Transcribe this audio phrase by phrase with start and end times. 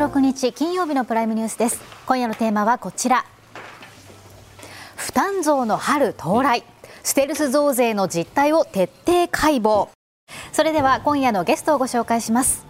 [0.00, 1.78] 2月16日金曜日のプライムニュースです。
[2.06, 3.26] 今夜のテーマはこちら。
[4.96, 6.64] 負担増の春到来。
[7.02, 9.88] ステルス増税の実態を徹底解剖。
[10.52, 12.64] それでは今夜のゲストをご紹介します。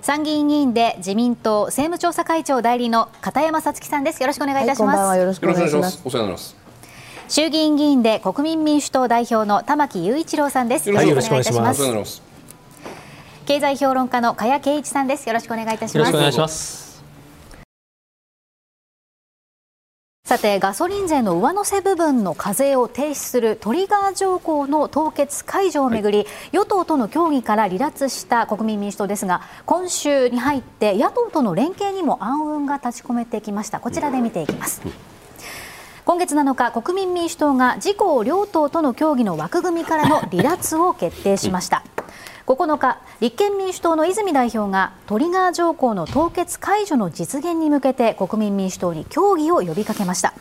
[0.00, 4.22] 参議院議員で自民党政務調査会長代理の片山さつきさんです。
[4.22, 6.00] よろしくお願いいたします、はい、よろしくお願いします。
[6.06, 6.56] お世話になります。
[7.28, 10.90] 衆議院議員で国民民主党代表の玉木雄一郎さんです。
[10.90, 12.33] よろしくお願いいたします
[13.46, 15.28] 経済評論家の加谷圭一さんです。
[15.28, 15.96] よろしくお願いいたします。
[15.98, 16.84] よろしくお願いします。
[20.26, 33.80] さてガソリン税の上乗せ部分の課税を停止するトリガー条項の凍結解除をめぐり、はい、与党との協議から離脱した国民民主党ですが今週に入って野党との連携にも暗雲が立ち込めてきました。
[33.80, 34.80] こちらで見ていきます、
[36.06, 41.84] 今月7日国民民主党が自公両党との協議の枠組みからの離脱を決定しました
[42.46, 50.34] 9日立憲民主党の泉代表がトリガー条項の凍結解除の実現に向けて国民民主党に協議を呼びかけました。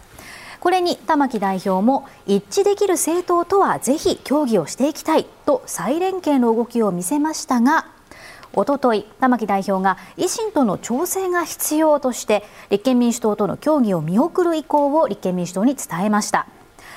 [0.60, 7.86] これに玉木代表も一致できる政党とはぜひ協議をしていきたいと再連携の動きを見せましたが
[8.54, 16.48] おととい玉木代表が維新との調整が必要として立憲民主党との協議を見送る意向を立憲民主党に伝えました。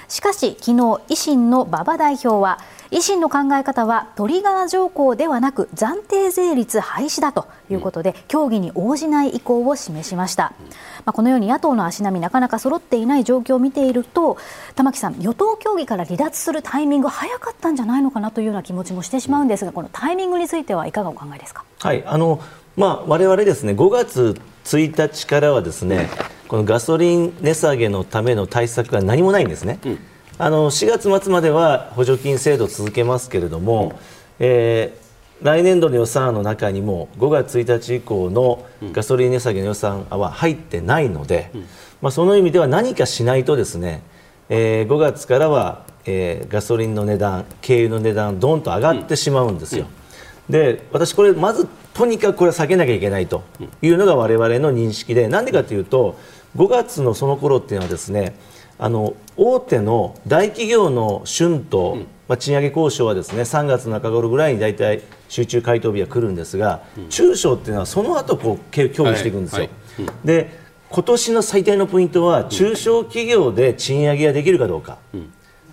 [0.08, 2.58] しかし昨日維新の馬場代表は
[2.92, 10.52] 維新の考え方はトリガー条項ではなく暫定税率廃止だということで、協議に応じない意向を示しました、
[11.04, 14.38] まあ、このように野党の足並みなかなか揃っていない状況を見ていると
[14.76, 21.64] 玉木さん与党協議から離脱するタイミング早かったんじゃないのかなというような気持ちもしてしまうんですがこのタイミングについてはいかがお考えですか？
[21.80, 22.04] はい。
[22.06, 22.40] あの
[22.76, 26.08] まあ我々ですね5月1日からはですね
[26.48, 29.78] このガソリン値下げのための対策が何もないんですね。
[29.84, 29.98] うん。
[30.38, 33.96] あの4月末までは補助金制度を続けますけれども、うん、
[34.38, 41.60] えー、来年度の予算案の中にも5月1日以降のガソリン値下げの予算は入ってないので、うん、
[42.02, 44.02] まあ、その意味では何かしないとですね、
[44.48, 49.86] えー、5月からは、えー、ガソリンの値段、軽油の値段どんと上がってしまうんですよ。
[50.48, 53.42] うん、で私、これまずとにかくこれは避けなきゃいけないと
[53.80, 56.18] いうのが我々の認識でなんでかというと
[56.56, 58.34] 5月のその頃っていうのはですね
[58.78, 69.60] あの大手の大企業の春闘、うん、まあ、賃上げ交渉はですね3月中頃ぐらいに大体集中回答日が来るんですが、うん、中小っていうのはその後こう協議していくんですよ。
[69.60, 74.98] はいはい、で今年の最大のポイントは中小企業で賃上げができるかどうか、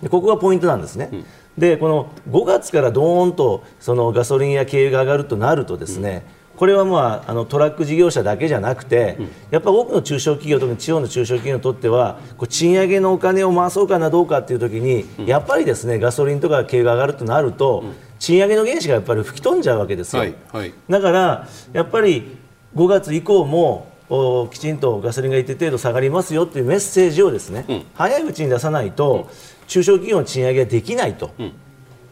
[0.02, 1.10] でここがポイントなんですね。
[1.56, 6.26] でこの5月からどーんとそのガソリンや軽油が上がるとなるとですね、
[6.56, 9.18] これはまああのトラック事業者だけじゃなくて、
[9.50, 17.84] やっぱ多くの中小企業、特に地方の中小企業にとっては、こう賃上げのお金を回そうかなどうかというときに、やっぱりですねガソリンとか軽油が上がるとなると、
[18.18, 20.22] 賃上げの原資がやっぱり吹き飛んじゃうわけですよ。
[20.22, 22.36] はいはい、だからやっぱり
[22.74, 29.30] 5月以降もおきちんとガソリンが一定程度下がりますよというメッセージをですね、うん、早いうちに出さないと、
[29.66, 31.32] 中小企業の賃上げができないと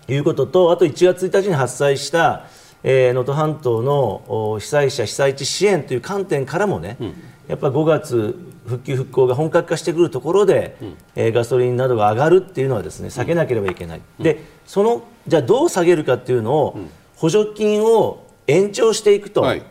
[0.08, 2.46] いうことと、あと1月1日に発災した
[2.84, 7.14] えー、能登半島の被災者被災地支援という観点からもね、うん、
[7.48, 16.78] やっぱ5月復旧復興が本格化してくるところで、うん、えー、ガソリンなどが上がるっていうのはですね避けなければいけない、うん、でそのじゃあどう下げるかっていうのを、
[17.14, 19.42] 補助金を延長していくと。
[19.42, 19.62] はい。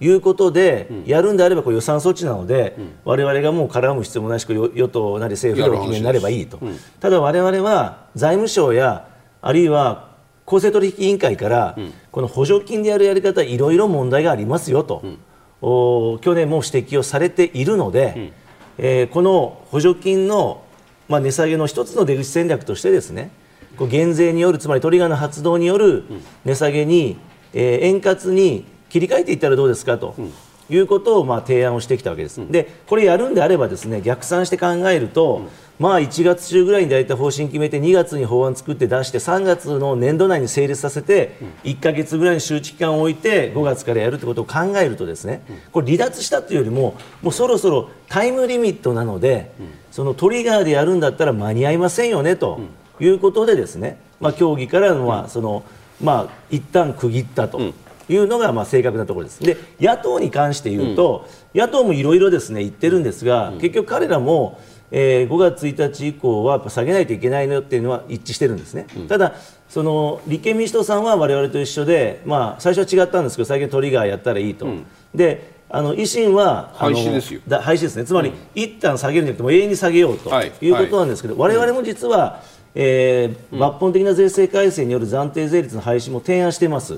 [0.00, 6.58] いうことで、やるんであればこう予算措置なので、われわれがもう絡む必要もないし与党なり政府がお決めになればいいと、
[7.00, 9.08] ただ、われわれは財務省や
[9.40, 10.13] あるいは
[10.44, 11.76] 公正取引委員会から、
[12.12, 15.02] この補助金でやるやり方いろいろ問題がありますよと、
[15.62, 18.32] お去年も指摘をされているので、
[18.78, 20.62] えー、この補助金の、
[21.08, 23.30] まあ、値下げの一つの出口戦略としてですね
[23.76, 26.04] こう減税によるつまりトリガーの発動による
[26.44, 27.16] 値下げに、
[27.52, 30.14] えー、円滑に切り替えていったらどうですかと。
[30.70, 49.50] いうことをまあ提案をしてきたわけです、でこれやるんであればですね逆算して考えると、まあ、1月中ぐらいに大体方針決めて2月に法案作って出して3月の年度内に成立させて1か月ぐらいの周知期間を置いて5月からやるということを考えるとですねこれ離脱したというよりももうそろそろタイムリミットなので
[49.90, 52.60] そのトリガーでやるんだったら間に合いませんよねと
[53.00, 55.64] いうことでですね、まあ、協議からのはその、
[56.00, 57.60] まあ、一旦区切ったと。
[58.08, 59.40] いうのがまあ正確なところです。
[59.40, 64.60] で野党に関して言うと、野党もいろいろですね言ってるんですが、結局彼らも
[64.96, 69.34] えー、5月1日以降はやっぱ下げないといけないのっていうのは一致してるんですね、うん、ただ
[69.68, 77.40] その立憲民主党さんは我々と一緒で、まあ、最初は違ったんですけど最近トリガーやったらいいと、うん、であの維新は廃止ですよ。
[77.60, 78.04] 廃止ですね。
[78.04, 80.30] つまり、うん、一旦下げるんじゃなくても永遠に下げようと
[80.62, 80.70] い。
[80.70, 81.56] うことなんですけど、はい。
[81.56, 82.42] はい、我々も実は、
[82.76, 86.96] えー、抜本的な税制改正による暫定税率の廃止も提案しています、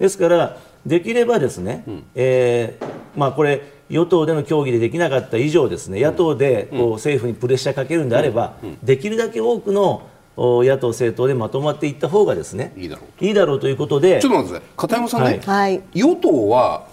[0.00, 14.76] ですからできればですね、うん、えー、まあ、これ与党での協議でできなかった以上ですね野党でこう政府にプレッシャーかけるんであれば、できるだけ多くの野党政党でまとまっていった方がですねいいだろういいだろうということでちょっと待ってください。
[14.76, 16.86] 片山さんね、はい、与党は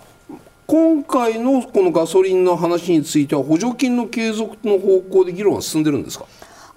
[0.65, 6.25] 今回のこのガソリンの話については補助金の継続の方向で議論は進んでるんですか？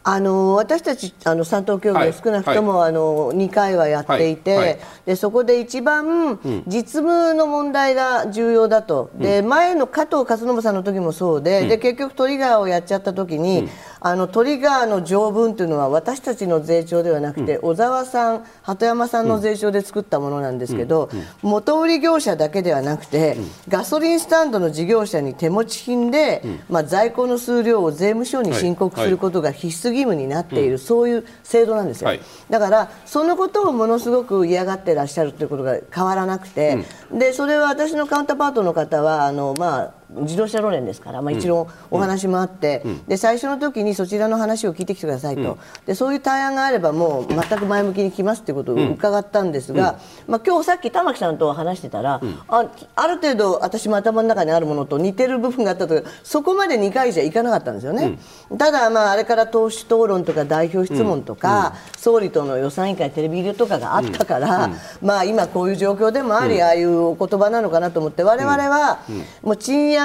[0.03, 4.69] あの私たちあの三党協議で少なくとも、はい、あの2回はやっていて、はい。
[4.69, 13.69] はい、でそこで一番実務の問題が重要だと、うん、で前の加藤勝信さんの時もそうでうん、で結局トリガーをやっちゃった時に、うん、
[14.01, 21.11] あのトリガーの条文というのは私たちの税調ではなくて、小沢さん、鳩山さんの税調で作ったものなんですけど、
[21.43, 23.37] 元売り業者だけではなくて、
[23.69, 52.67] ガソリンスタンドの事業者に手持ち品で、まあ、在庫の数量を税務署に申告することが必須義務になっている、うん、そういう制度なんですよ、はい、だからそのことをものすごく嫌がってらっしゃるということが変わらなくて、うん、でそれは私のカウンターパートの方はあの、まあ、自動車路連ですから、まあ、一応お話もあって、で最初の時にそちらの話を聞いてきてくださいと、でそういう対案があればもう全く前向きに来ますということを伺ったんですが、まあ、今日さっき玉木さんと話してたら、あ
[52.97, 58.19] ある程度私も頭の中にあるものと似てる部分があったとそこまで2回じゃいかなかったんですよね、
[58.59, 64.71] ただ、まあ、あれから党首討論とか代表質問とか、総理との予算委員会テレビ入れとかがあったから、
[65.01, 69.01] まあ、今こういう状況でもあり、ああいうお言葉なのかなと思って我々は
[69.43, 70.00] もう賃上げ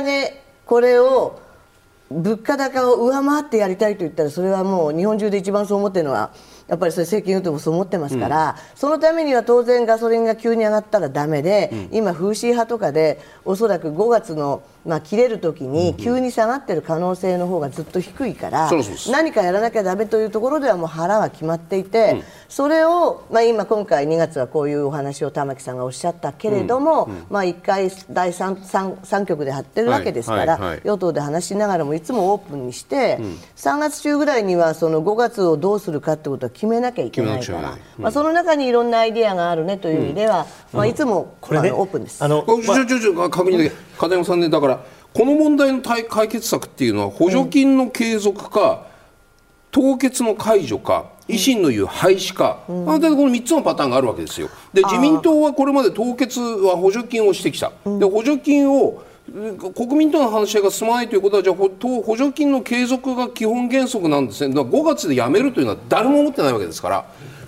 [0.65, 1.39] これを
[2.12, 6.31] 物価高を上回ってやりたいと言ったらそれはもう日本中で一番そう思ってるのは
[6.68, 18.69] やっぱりそれ政権与党もそう思ってますから、うん、そのためには当然ガソリンが急に上がったらだめで、うん、今、風刺派とかでおそらく5月のまあ、切れるときに急に下がっている可能性の方がずっと低いから、
[19.11, 33.19] 何かやらなきゃだめというところではもう腹は決まっていて、それを、まあ、今、今回2月はこういうお話を玉木さんがおっしゃったけれども、まあ、1回第 3, 3, 3局で張ってるわけですから、与党で話しながらもいつもオープンにして、
[33.55, 42.23] 3月中ぐらいにはその5月をどうするかということは決めなきゃいけないから、まあ、その中にいろんなアイデアがあるねという意味では、まあ、いつもこれ、ね、オープンです。
[42.23, 48.85] あの、まあ、ちょちょ確認だけ片山さんねだからこの問題の解決策っていうのは補助金の継続か、
[49.71, 54.49] 凍結の解除か維新の言う廃止か、うん、この3つのパターンがあるわけですよ。
[54.73, 57.71] で自民党はこれまで凍結は補助金をしてきた。
[57.85, 59.03] で補助金を
[59.73, 64.53] 国民との話し合いが進まないということはじゃあ補助金の継続が基本原則なんですね。
[64.53, 67.05] だから5月でやめるというのは誰も思ってないわけですから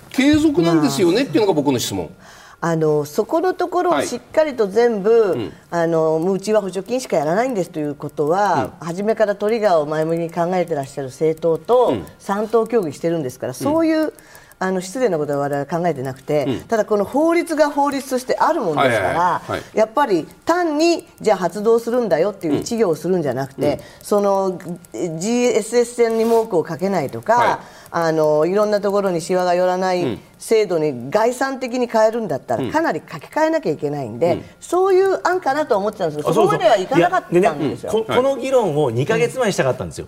[0.09, 2.09] 継続なんですよねっていうのが僕の質問。
[2.09, 2.36] あ
[2.75, 14.13] のそこのところをしっかりと全部、はい、あのうちは補助金しかやらないんですということは、うん、初めからトリガーを前向きに考えてらっしゃる政党と3党協議してるんですから、うん、そういう
[14.59, 19.41] あの失礼なことは我々は考えてなくて、うん、ただこの法律が法律としてあるものですから、
[19.75, 24.57] やっぱり単にじゃあ発動するんだよっていう一行をするんじゃなくて、うん、その
[24.93, 27.59] GSS 線に文句をかけないとか、はい、
[27.91, 38.05] あのいろんなところにしわが寄らない制度に概算的に変えるんだったら、かなり書き換えなきゃいけないんで、うん、そういう案かなと思ってたんですけどそこまではいかなかったんですよ。
[38.07, 40.07] この議論を2か月前にしたかったんですよ。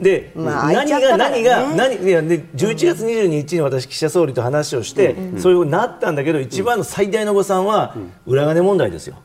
[0.00, 9.16] で、まあ、何が、何が何いやで11月22日に私岸田総理と話をして、うん、そういうなったんだけど一番の最大の誤算は裏金問題ですよ。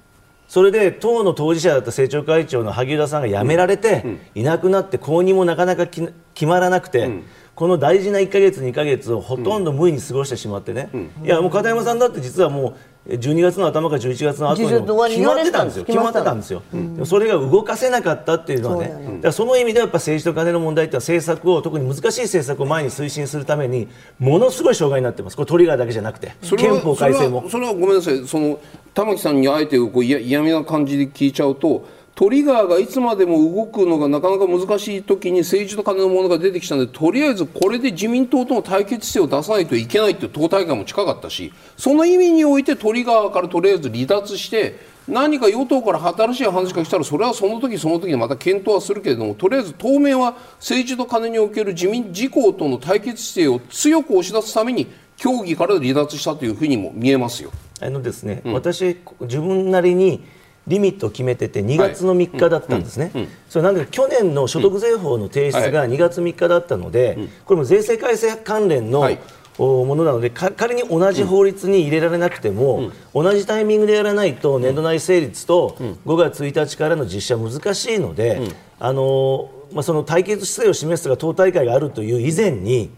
[0.47, 6.13] それで党の当事者だった政調会長の萩生田さんが辞められて、いなくなって後任もなかなか決
[6.45, 7.09] まらなくて、
[7.55, 10.89] この大事な1か月、2か月をほとんど無意に過ごしてしまってね、
[11.23, 15.85] いやもう片山さんだって実はもう12月の頭か11月の後に決まってたんですよ。
[15.85, 16.51] 決まってたんです。
[16.51, 25.35] よ、うん、それが動かせなかったっていうのはねそだからその意味ではやっぱ政治と金の問題って政策を特に難しい政策を前に推進するためにものすごい障害になってます。
[25.35, 27.49] これトリガーだけじゃなくて憲法改正も。
[27.49, 28.25] それはごめんなさい。
[28.25, 28.59] その
[28.93, 57.51] 玉木さんにあえてこう嫌味な感じで聞いちゃうとトリガーがいつまでも動くのがなかなか難しい時に政治と金のものが出てきたのでとりあえずこれで自民党との対決姿勢を出さないといけないっていう党大会も近かったしその意味においてトリガーからとりあえず離脱して何か与党から新しい話が来たらそれはその時その時にまた検討はするけれどもとりあえず当面は政治と金における自民自公との対決姿勢を強く押し出すために協議から離脱したというふうにも見えますよ。
[57.81, 60.23] あのですね、うん、私自分なりに
[60.67, 63.11] リミットを決めてて2月の3日だったんですね、
[63.49, 69.09] それなんで去年の所得税法の提出が2月3日だったので、これも税制改正関連の、
[69.57, 78.41] ものなので仮に同じ法律に入れられなくても、同じタイミングでやらないと年度内成立と5月1日からの実施は難しいので、
[78.79, 82.91] あのまあ、その対決姿勢を示すが党大会があるという以前に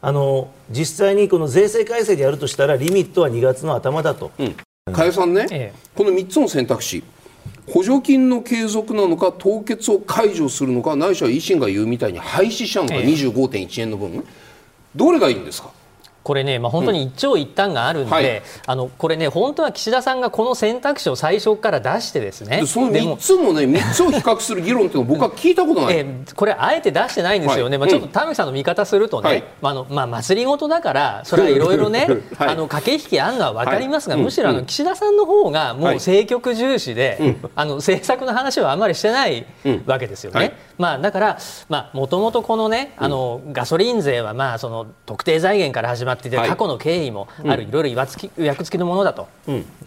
[0.00, 4.30] あの実際にこの税制改正でやるとしたらリミットは2月の頭だと、
[4.92, 5.78] 加谷さんね、ええ。
[5.94, 7.02] この3つの選択肢
[7.66, 13.04] 補助金の継続なのか凍結を解除するのかないしは維新が言うみたいに廃止しちゃうのか、ええ。
[13.04, 14.24] 25.1円の分
[14.96, 15.70] どれがいいんですか？
[16.28, 18.42] これね、まあ、本当に一長一短があるんで、はい。
[18.66, 27.86] あのこれね、本当は岸田さんがこの選択肢を最初から出してですね、でその3でもつもね3つを比較する議論っていうのを 僕は聞いたことない、えーこれ、あえて出してないんですよね、はい。
[27.86, 29.44] まあ、ちょっと田口さんの見方するとね、はい。
[29.62, 32.06] まああのまあ、祭りごとだから、それはいろいろね、
[32.36, 32.48] はい。
[32.50, 34.24] あの駆け引きあるのは分かりますが、はい。
[34.24, 34.66] むしろあのうん。
[34.66, 35.94] 岸田さんの方がもうはい。
[35.94, 39.46] 政局重視で、あの政策の話はあんまりしてない
[39.86, 40.38] わけですよね。
[40.38, 40.52] はい。
[40.76, 41.38] まあ、だから、
[41.94, 46.48] もともとこのね、あのガソリン税はまあその特定財源から始まっていて、はい。
[46.48, 48.00] 過去の経緯もある、いろいろ
[48.38, 49.28] 役付きのものだと、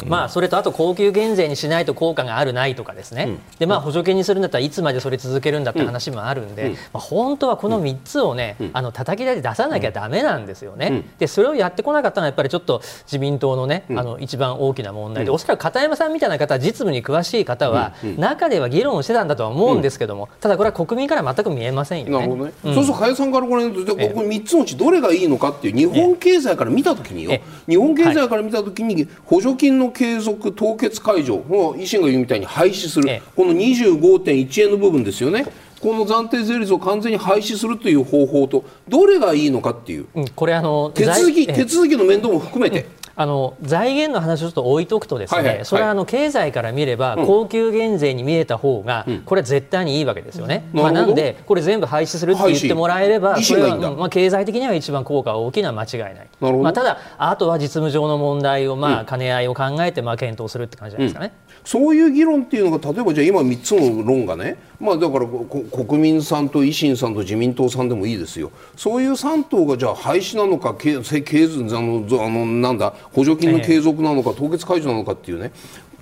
[0.07, 22.11] まあ、それとあと高級減税にしないと効果があるないとかですね、でまあ、補助金にするんだったらいつまでそれ続けるんだって話もあるんで、まあ、本当はこの3つをね、あの叩き台で出さなきゃだめなんですよね、でそれをやってこなかったのはやっぱりちょっと自民党のね、あの一番大きな問題で、おそらく片山さんみたいな方、実務に詳しい方は、中では議論をしてたんだとは思うんですけども、ただこれは国民から全く見えませんよね。
[22.11, 33.09] なるほどね、そうすると加谷さんからご覧になるとじゃあここ3つのうちどれがいいのかっていう日本経済から見たときによえ日本経済から見たときに補助金の継続凍結解除を維新が言うみたいに廃止する。
[33.09, 33.21] ええ。
[33.35, 35.45] この25.1円の部分ですよね。
[35.81, 40.05] この暫定税率を完全に廃止するという方法とどれがいいのかっていう。
[40.13, 42.85] うんこれあの手続き手続きの面倒も含めて、
[43.15, 45.65] あの財源の話をちょっと置いとくとですね、はいはい。
[45.65, 50.69] それはあの経済から見れば、高級減税に見えた方が、これは絶対にいいわけですよね。
[50.73, 56.27] まあ、なんでこれ全部廃止するって言ってもらえれば、れはまあ経済的には一番効果が大きな間違いない。
[56.39, 61.33] まあただあとは実務上の問題をまあ兼ね合いを考えてまあ検討するって感じじゃないですかね。
[61.63, 68.51] そういう議論っていうのが例えばじゃあ今3つの論がね、まあ、だから国民さんと維新さんと自民党さんでもいいですよ。
[68.75, 71.47] そういう3党がじゃあ廃止なのか経経経あ
[71.81, 75.51] のあのなんだ補助金の継続なのか凍結解除なのかっていうね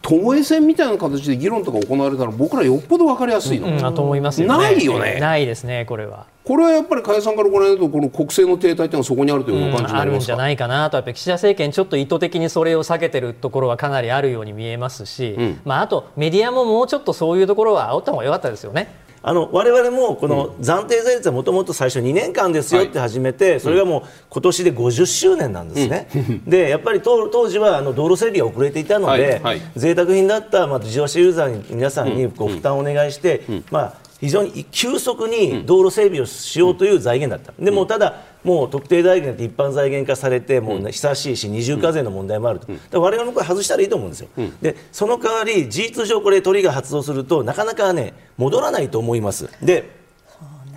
[0.01, 4.57] 巴戦みたいな形で議論とか行われたら僕らよっぽど分かりやすいの、うん、あと思いますよね。
[4.57, 6.25] ないよねないですねこれは。
[6.43, 18.91] これはやっぱり加谷さんからご覧になるとこの国政の停滞っていうのはそこにあるというお感じになあるんりますか、じゃないかなとやっぱり岸田政権ちょっと意図的にそれを避けてるところはかなりあるように見えますし、まあ、あとメディアももうちょっとそういうところは煽った方が良かったですよね。
[19.21, 26.07] あの我々もこの暫定税率はもともと最初2年間ですよって始めて、それがもう今年で50周年なんですね、
[26.47, 29.39] でやっぱり当当時はあの道路整備が遅れていたので、はい。
[29.41, 29.61] はい。
[29.75, 44.29] 贅沢品だった、まあ、自動車ユーザーに皆さんにご負担をお願いして、まあ、非常に急速に道路整備をしようという財源だった、でもただ、もう特定財源って一般財源化されて、もう、ね久しいし、二重課税の問題もあると、だから我々もこれ外したらいいと思うんですよ、
[44.61, 49.49] でその代わり、事実上、これ、鳥が発動すると、なかなかね、戻らないと思います。
[49.61, 49.89] で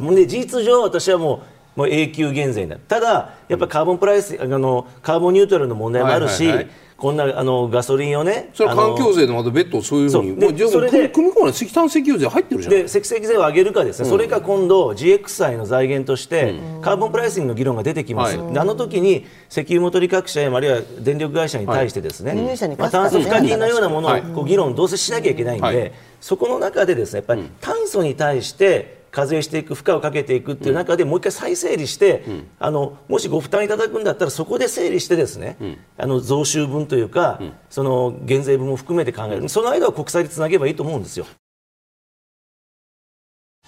[0.00, 1.42] で事実上、私はも
[1.76, 6.70] うもう永久減税になる、ただ、やっぱりカーボンプライスあのカーボンニュートラルの問題もあるし、はいはいはい
[7.02, 10.56] こんなあのガソリンをね、それ環境税でまた別途そういうふうに。
[10.56, 10.70] そう。
[10.70, 12.74] それで組み込まない石炭石油税入ってるじゃん。
[12.74, 25.92] で積石税を上げるかですね、それか今度 GX 債の財源として、カーボンプライシングの議論が出てきます、はあの時に石油元利各社やあるいは電力会社に対してですね、輸入者にまあ、炭素付加金のようなものをはいこう議論どうせしなきゃいけないんで、はい。
[26.20, 32.24] そこの中でですねやっぱり炭素に対して課税していく負荷をかけていくっていう中で、もう一回再整理して、
[32.58, 35.56] あのもしご負担いただくんだったらそこで整理してですね、
[35.98, 37.38] あの増収分というか、
[37.68, 41.26] その減税分も含めて考える、その間は国債でつなげばいいと思うんですよ。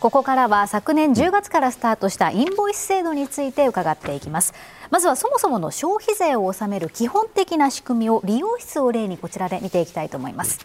[0.04, 4.52] ここからは昨年10月からスタートしたインボイス制度について伺っていきます。
[4.90, 10.60] まずはそもそもの消費税を納める基本的な仕組みを利用室を例にこちらで見ていきたいと思います。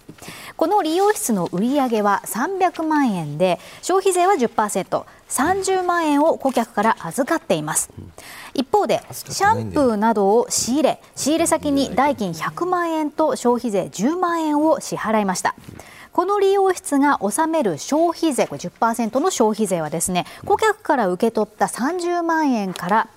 [0.58, 7.92] この利用室の売上は300万円で消費税は 10%30 万円を顧客から預かっています。
[8.54, 15.56] 一方でシャンプーなどを仕入れ仕入れ先に代金100万円と消費税10万円を支払いました
[16.20, 23.08] この利用室が納める消費税、これ10%の消費税はですね、顧客から受け取った30万円から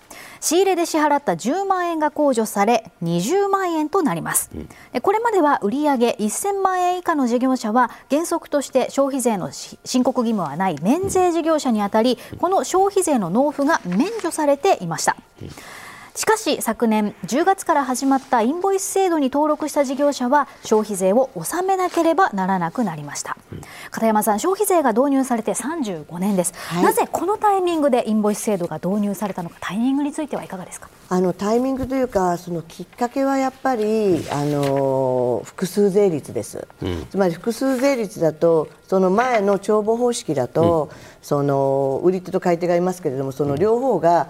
[0.41, 4.53] 仕入れで支払った10万円が控除され20万円となります、
[4.93, 15.17] でこれまでは売上1000万円以下の事業者は原則として消費税のし申告義務はない免税事業者にあたりこの消費税の納付が免除されていました、
[16.15, 23.39] しかし昨年10月から始まったインボイス制度に登録した事業者は消費税を納めなければならなくなりました、
[23.91, 26.85] 片山さん消費税が導入されて35年です、はい。
[26.85, 30.91] なぜこのタイミングでインボイス制度が導入されたのかタイミングについてはいかがですか？
[31.09, 36.69] あのタイミングというかそのきっかけはやっぱりあの複数税率です、
[37.11, 40.91] つまり複数税率だとその前の帳簿方式だと、
[41.23, 44.29] その売り手と買い手がいますけれどもその両方が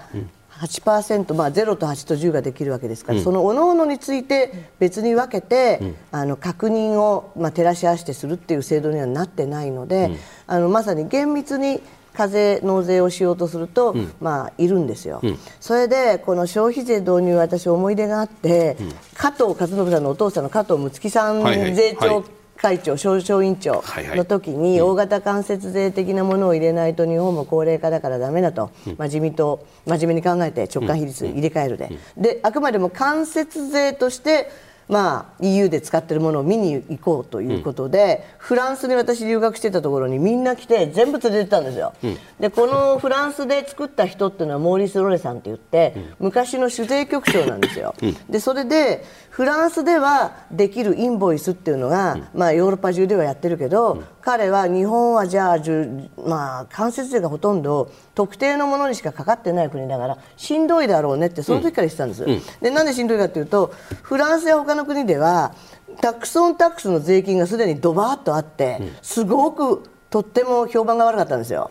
[0.62, 5.80] 8%、まあ、0と8と10ができるわけですから、その各々について別に分けて、
[6.12, 10.12] あの確認を、まあ、照らし合わせてするっていう制度にはなってないので、
[10.46, 11.80] あのまさに厳密に
[12.14, 15.20] 課税納税をしようとすると、まあいるんですよ、
[15.60, 18.76] それでこの消費税導入私思い出があって、
[19.14, 21.74] 加藤和信さんのお父さんの加藤睦月さんはいはい。
[21.74, 22.24] 税調、はい
[22.62, 23.82] 会長、商商委員長
[24.14, 34.48] の時に大型間接税的なものを入れないと日本も高齢化だからだめだと、まあ、自民党、真面目に考えて直感比率入れ替えるで、であくまでも間接税として、
[34.88, 41.94] まあ、EU で使っているものを見に行こうということで、フランスに私、留学してたところにみんな来て全部連れてったんですよ、
[42.38, 47.94] でこのフランスで作った人っていうのはモーリス・ロレさんって言って、昔の酒税局長なんですよ。
[48.28, 62.26] でそれでフランスではできるインボイスっていうのが、まあ、ヨーロッパ中ではやってるけど、彼は日本はじゃあ、じゅまあ、間接税がほとんど特定のものにしかかかってない国だからしんどいだろうねってその時から言ってたんです、
[62.60, 63.72] でなんでしんどいかというと
[64.02, 65.54] フランスや他の国では
[66.02, 71.70] タックスオンタックスの税金がすでにドバーッとあって、すごくとっても評判が悪かったんですよ。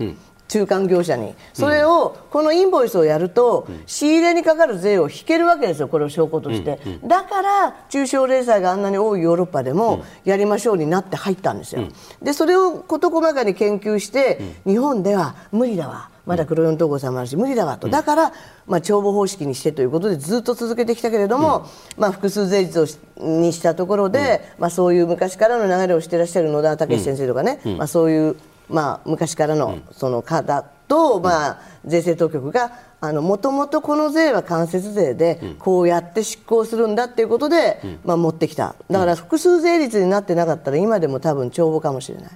[0.51, 1.33] 中間業者に。
[1.53, 11.83] それをこのインボイスをやると仕入れにかかる税を引けるわけですよ、これを証拠として、だから中小零細があんなに多いヨーロッパでもやりましょうになって入ったんですよ、
[12.21, 18.33] でそれを事細かに研究して、日本では無理だわ、まだ黒四統合さんもあるし無理だわと、だから、
[18.67, 21.65] まあ、帳簿方式にしてということでずっと続けてきたけれども、
[21.97, 28.35] まあ、複数税率をしにしたところで、まあ、そういう昔からの流れをしていらっしゃる野田武先生とかね、まあ、そういう、
[28.71, 38.75] まあ、昔からのその方と、まあ、税制当局がもともとこの税は間接税でこうやって執行するんだっていうことで、まあ、持ってきた。
[38.89, 42.31] だから複数税率になってなかったら今でも多分帳簿かもしれない。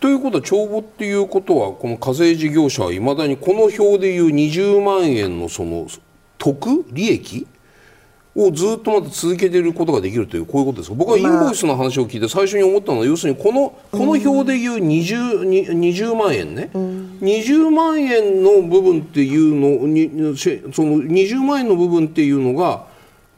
[0.00, 5.86] ということは帳簿っていうことはこの課税事業者はいまだにこの表でいう20万円のその
[6.38, 7.46] 得利益
[8.46, 10.96] をずっとまた続けていることができるというこういうことですか？
[10.96, 22.88] 僕はインボイスの話を聞いて最初に思ったのは要するにこのこの表でいう 20, に20万円ね、20万円の部分っていうのにしその20万円の部分っていうのが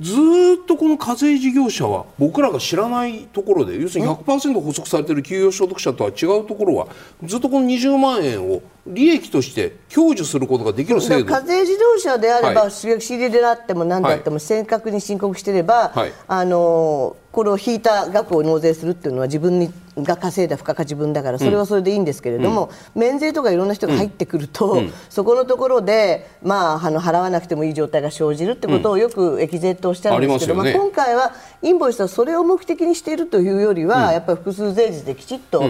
[0.00, 6.88] ずーっとこの課税事業者は僕らが知らないところで要するに100%補足されている企業所得者とは違うところは
[7.22, 11.26] ずっとこの20万円を利益として享受することができる制度。
[11.26, 12.70] 課税自動車であれば、はい。
[12.70, 16.12] 仕入れであっても何であっても正確に申告していれば、はい。
[16.26, 30.72] あのこれを引いた額を納税するっていうのは自分にが稼いだ付加価値分だからそれはそれでいいんですけれども、免税とかいろんな人が入ってくると、そこのところで、まあ、あの払わなくてもいい状態が生じるってことをよくエキゼットをしるんですけど、ありまね。
[30.72, 35.62] まあ、今回はインボイスはそれを目的にしているというよりは、やっぱり複数税率できちっと、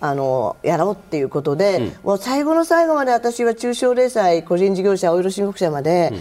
[0.00, 6.12] あのやろうっていうことで、もう最後の最後まで私は中小零細個人事業者、オイル申告者まで、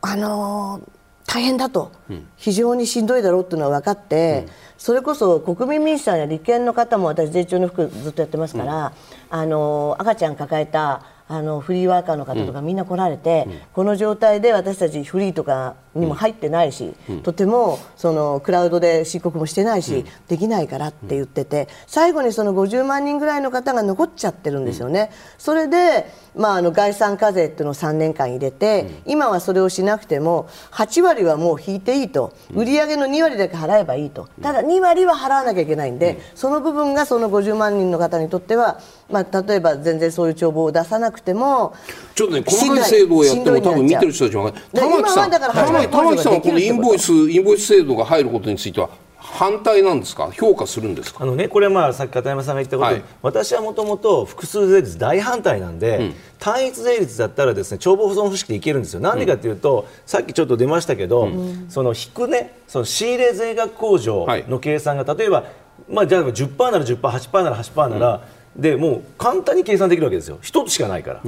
[0.00, 0.80] あの
[1.26, 1.92] 大変だと、
[2.36, 4.46] 非常にしんどいだろうというのは分かって、
[4.78, 8.92] それこそ国民民主さんや立憲の方も私、税調の服ずっとやってますから、
[9.28, 25.10] あの赤ちゃん抱えたあのフリーワーカーの方とかみんな来られて、この状態で私たちフリーとかにも入ってないし、とてもそのクラウドで申告もしてないし、できないからって言ってて最後にその50万人ぐらいの方が残っちゃってるんですよね。
[25.38, 41.74] それでまあ、あの概算課税っていうのを3年間入れて、今はそれをしなくても8割はもう引いていいと、売上の2割だけ払えばいいと、ただ2割は払わなきゃいけないんで、その部分がその50万人の方にとっては、まあ、例えば全然そういう帳簿を出さなくても、
[42.14, 44.72] ちょっとね、細かい制度をやっても多分見てる人たちは分かんない。
[44.72, 45.02] で玉
[45.50, 50.30] から玉木さんはこのインボイス、インボイス制度が入ることについては反対なんですか？
[50.32, 51.22] 評価するんですか？
[51.22, 53.02] あのね、これはまあさっき片山さんが言ったこと、はい。
[53.22, 59.00] 私はもともと複数税率大反対なんで、単一税率だったらですね帳簿保存方式でいけるんですよ。
[59.00, 61.30] なんでかというと、さっきちょっと出ましたけど、
[61.68, 65.44] その引くねその仕入れ税額控除の計算が、例えば
[65.88, 68.22] まあじゃあ10%なら10%、8%なら8%なら、
[68.56, 70.38] でもう簡単に計算できるわけですよ。
[70.42, 71.22] 一つしかないから。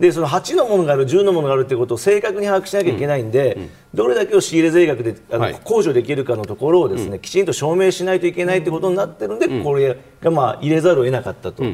[0.00, 3.58] でその8のものがある10のものがあるということを正確に把握しなきゃいけないんで、
[3.92, 5.54] どれだけを仕入れ税額であの、はい。
[5.54, 11.64] 控除できるかのところをですね、きちんと証明しないといけないということになってるんで、これがまあ入れざるを得なかったと。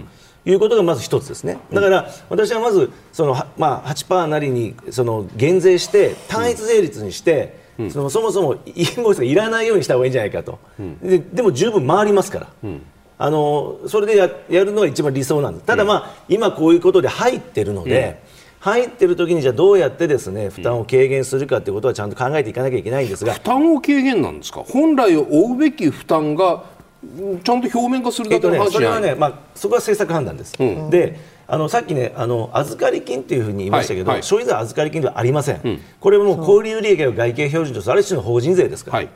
[0.47, 1.59] いうことがまず一つですね。
[1.73, 10.59] だから私はまずそのはまあ8%なりにその減税して単一税率にして、そのそもそもインボイスがいらないようにした方がいいんじゃないかと。
[11.03, 12.71] ででも十分回りますから。
[13.19, 15.67] あのそれでややるのが一番理想なんです。
[15.67, 18.23] ただまあ、今こういうことで入ってるので。
[18.65, 24.65] 入ってる時にじゃあどうやってですね負担を軽減するかということはちゃんと考えていかなきゃいけないんですが、負担を軽減なんですか？
[24.67, 26.65] 本来負うべき負担が
[27.03, 30.57] うんちゃんと表面化するだけのえっとね、それはね、まあ、そこは政策判断です。
[30.89, 34.17] であのさっきねあの預かり金っていうふうに言いましたけど、はい。
[34.21, 34.23] はい。
[34.23, 39.11] 消費税預かり金ではありません、これもう小売売上を外形標準とするある種の法人税ですから、はい。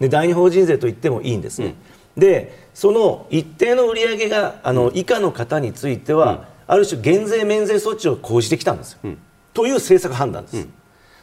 [0.00, 1.74] で第二法人税と言ってもいいんですね、
[2.16, 8.98] でその一定の売上があの以下の方については、ある種減税免税措置を講じてきたんですよ、
[9.54, 10.68] という政策判断です、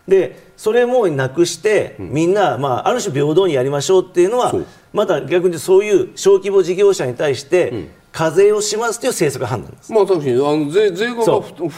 [0.07, 4.53] でそれもなくして、みんな、まあ、ある種平等にやりましょうっていうのは
[4.93, 9.91] また逆にそういう小規模事業者に対して、課税をしますという政策判断です。
[9.91, 11.15] まあ確かにあの税税が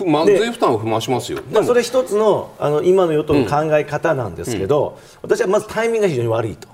[0.05, 1.39] まで税負担をしますよ。
[1.51, 6.72] まあ、それ一つのあの今の与党の考え方なんですけど、私はまずタイミングが非常に悪いと。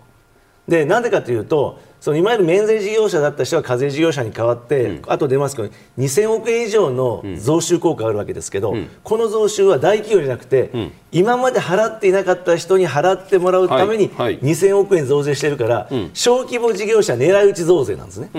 [0.70, 10.72] でなんでかというとそのいわゆる免税事業者だった人は課税事業者に代わって、あと出ますけど2000億円以上の増収効果があるわけですけど、この増収は大企業じゃなくて、
[11.12, 14.40] 今まで払っていなかった人に払ってもらうためにはいはい。
[14.40, 18.30] 2000億円増税してるから、小規模事業者狙い撃ち増税なんですね。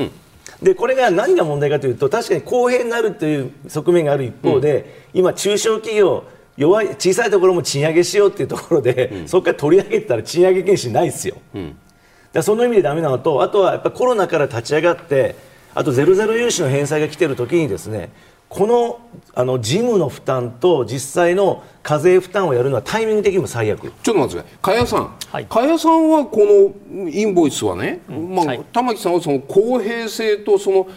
[0.62, 6.24] でこれが何が問題かというと確かに公平になるという側面がある一方で、今、中小企業
[6.56, 11.36] 弱い小さいところも賃上げしようっていうところで、そこから取り上げてたら賃上げ原資ないですよ。
[12.32, 15.36] だその意味でダメなのとあとはやっぱコロナから立ち上がって
[15.74, 18.10] あとゼロゼロ融資の返済が来てる時にですね
[18.48, 19.00] この
[19.34, 23.80] あの事務の負担と実際の課税負担をやるのはタイミング的にも最悪。
[23.80, 24.58] ちょっと待ってください。
[24.62, 25.46] 加谷さん、はい。
[25.46, 28.60] 加谷さんはこのインボイスはね、まあ、はい。
[28.72, 30.88] 玉木さんはその公平性とその、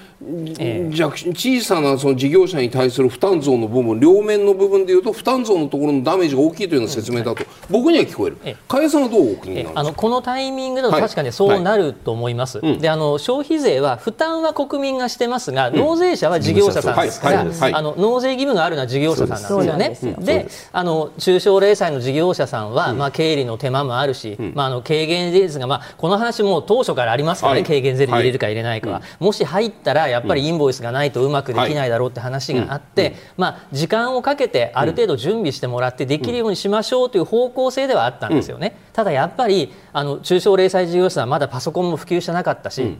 [0.60, 0.94] ええ。
[0.94, 8.38] 弱小さなその事業者に対する負担増の部分、両面の部分でいうと負担増のところのダメージが大きいというような説明だと、僕には聞こえる。
[8.44, 8.56] ええ。
[8.68, 9.72] 加谷さんはどうお気になるんですか？
[9.72, 11.02] えあのこのタイミングだとはい。
[11.02, 12.80] 確かにそうなると思います、ん。
[12.80, 17.48] であの消費税は負担は国民がしてますが、納税者は事業者さんですから、はい。
[17.48, 17.60] はい。
[17.60, 17.74] はい。
[17.74, 20.26] あの納税義務があるのは事業者さんなんですよね。
[20.26, 27.68] であの中小零細の事業者さんは、まあ、経理の手間もあるし、まあ、あの軽減税率が、まあ、この話も当初からありますからね、はい。
[27.68, 38.76] 軽減税率入れるか入れないかは、もし入ったらやっぱりインボイスがないとうまくできないだろうって話があって、まあ、時間をかけてある程度準備してもらってできるようにしましょうという方向性ではあったんですよね。
[38.94, 42.98] ただやっぱりあの中小零細事業者はまだパソコンも普及してなかったし、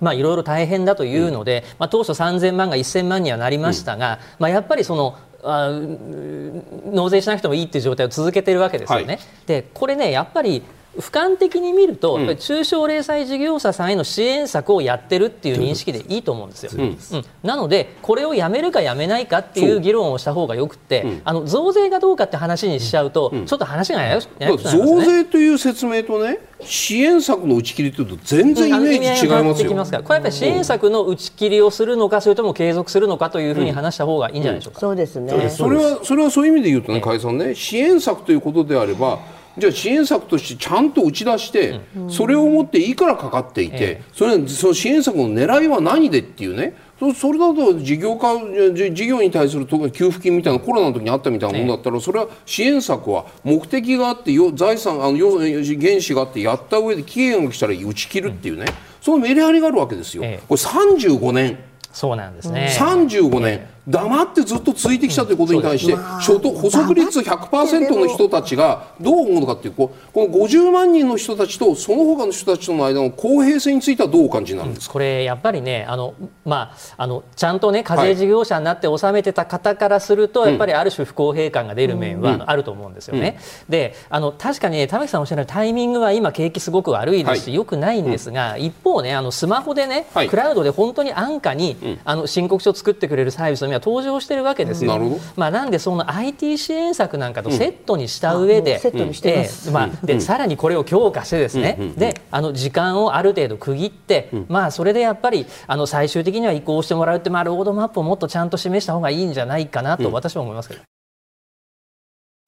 [0.00, 9.06] まあ、いろいろ大変だというので、まあ、当初3000万が1000万にはなりましたが、まあ、やっぱりそのあー納税しなくてもいいっていう状態を続けているわけですよね。
[9.06, 10.62] はいでこれねやっぱり
[10.98, 16.72] 俯瞰的に見ると、やっぱり中小零細事業者さんへの支援策をやってるっていう認識でいいと思うんですよ。
[16.76, 16.96] うん
[17.42, 25.04] なので、これをやめるかやめないかっていう議論をした方がよくて、あの増税がどうかって話にしちゃうと、ちょっと話がややこしくなります増ね。
[25.04, 29.84] 税という説明とね、支援策の打ち切りというと全然イメージ違いますよ。
[29.84, 34.80] すから、これやっぱり支援策の打ち切りをするのか、それとも継続するのかというふうに話した方がいいんじゃないでしょうか。
[34.80, 35.50] そうですね。
[35.50, 39.18] それはそれはそういう意味で言うとね、加谷さんね、支援策ということであれば、
[39.58, 46.74] じゃあ支援策としてちゃんと打ち出して、それをもっていくらかかっていて、それその支援策の狙いは何でっていうね。
[46.98, 58.64] そそれだと事業家じ事業に対すると給付金みたいなコロナの時にあったみたいなものだったらそれは支援策は目的があってよ財産あのよ原資があってやった上で期限が来たら打ち切るっていうね。
[59.02, 60.24] そのメリハリがあるわけですよ。
[60.24, 60.42] ええ。
[60.48, 61.58] これ35年。
[61.92, 62.74] そうなんですね。
[62.78, 83.38] 35年、黙ってずっと続いてきたということに対して、所得補足率100%の人たちがどう思うのかっていうこの50万人の人たちとその他の人たちとの間の公平性についてはどうお感じになるんですか、これやっぱりねあの、まあ、あのちゃんとね課税事業者になって納めてた方からすると、やっぱりある種不公平感が出る面はあると思うんですよね。
[83.68, 87.54] であの確かに、ね、玉木さんおっしゃるタイミングは今景気すごく悪いですし、はい。
[87.54, 90.28] 良くないんですが、一方ねあのスマホでね、はい。
[90.28, 94.92] クラウドで本当に安価に、あの申告書を作ってくれるサービスの今登場してるわけですよ。
[94.92, 95.20] なるほど。
[95.36, 99.68] まあ、なんでその IT 支援策なんかとセットにした上で、うセットにしてます。
[99.68, 110.95] ええまあ、でさらにこれを強化してですね、であの時間をある程度区切って、まあ、それでやっぱりあの最終的には移行してもらうって、まあ、ロードマップをもっとちゃんと示した方がいいんじゃないかなと私は思いますけど。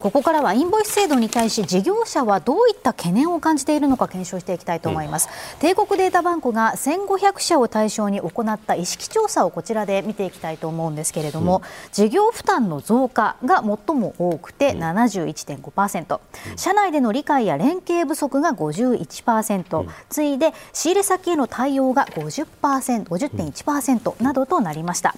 [0.01, 16.21] ここからはインボイス制度に対し事業者はどういった懸念を感じているのか検証していきたいと思います、帝国データバンクが1500社を対象に行った意識調査をこちらで見ていきたいと思うんですけれども、事業負担の増加が最も多くて71.5%、
[16.55, 22.47] 社内での理解や連携不足が51%、次いで仕入れ先への対応が50%、
[23.03, 25.17] 50.1%などとなりました。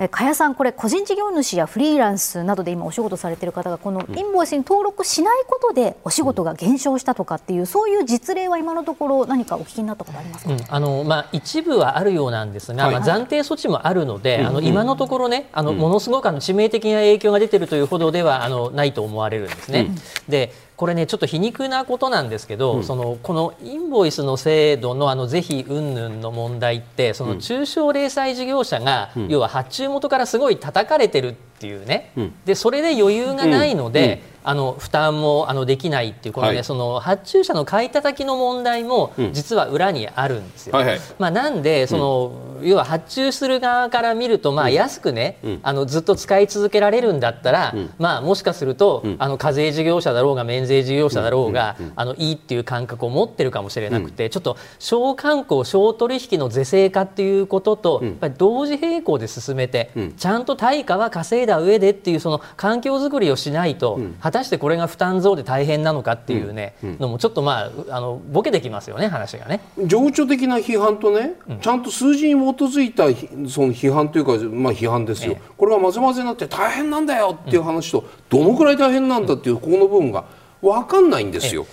[0.00, 10.60] えー加谷さん、これ個人事業主やフリーランスなどで今お仕事されている方がこのインボイスに登録しないことでお仕事が減少したとかっていうそういう実例は今のところ何かお聞きになったことありますか、うん。
[10.68, 12.94] あのまあ、一部はあるようなんですが、はい。
[12.94, 19.90] まあ、暫定措置もあるので、あの今のところね、あのものすごくあの致命的な影響が出ているというほどではあのないと思われるんですね。
[20.28, 40.76] でこれねちょっと皮肉なことなんですけど、うん、そのこのインボイスの制度のあの是非云々の問題ってその中小零細事業者が、うん、要は発注元からすごい叩かれてるっていうね、うん、でそれで余裕がないので、あの負担もあのできないっていうこのね、はい、その発注者の買い叩きの問題も実は裏にあるんですよ。
[40.76, 69.60] はいはい、まあなんでその、うん、要は発注する側から見るとまあ安くね、うん、あのずっと使い続けられるんだったら、うん、まあもしかすると、あの課税事業者だろうが免税事業者だろうが、あのいいっていう感覚を持ってるかもしれなくて、ちょっと小観光小取引の是正化っていうことと、やっぱり同時並行で進めて、ちゃんと対価は稼いだ上でっていうその環境づくりをしないと、果たしてこれが負担増で大変なのかっていうね、のもちょっとまああのボケてきますよね話がね。
[69.86, 73.04] 情緒的な批判とね、ちゃんと数字に基づいた
[73.50, 75.36] その批判というかまあ批判ですよ。
[75.56, 80.24] これがまぜまぜになって大変なんだよっていう話と、どのくらい大変なんだっていうここの部分が。
[80.62, 81.66] 分かんないんですよ。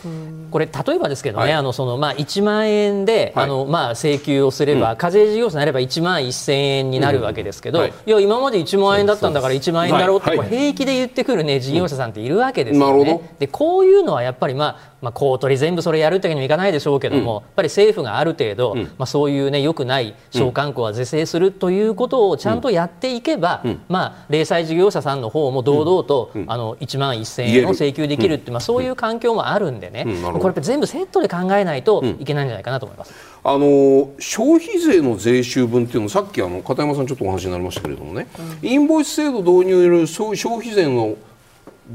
[0.50, 7.84] これ例えばですけどね、はい、あのそのまあ1万円で、はい、あのまあ請求をすれば、うん、課税事業者になれば1万1000円になるわけですけど、うん。
[7.86, 13.36] はい、いや今まで1万円だったんだから1万円だろうって平気で言ってくるね事業者さんっているわけですよね。
[13.40, 30.06] でこういうのはやっぱりまあまあ、公取り全部それやるってわけにもいかないでしょうけども、うん、やっぱり政府がある程度、うん、まあ、そういうねよくない商慣行は是正するということをちゃんとやっていけば、うん、まあ、零細事業者さんの方も堂々と、あの1万1000円を請求できるって、まあ、そういう環境もあるんでね、
[30.40, 33.14] これ全部セットで考えないといけないんじゃないかなと思います。
[33.44, 38.28] あの消費税の税収分っていうのさっきあの片山さんちょっとお話になりましたけれどもね、
[38.62, 41.16] インボイス制度導入による消費税の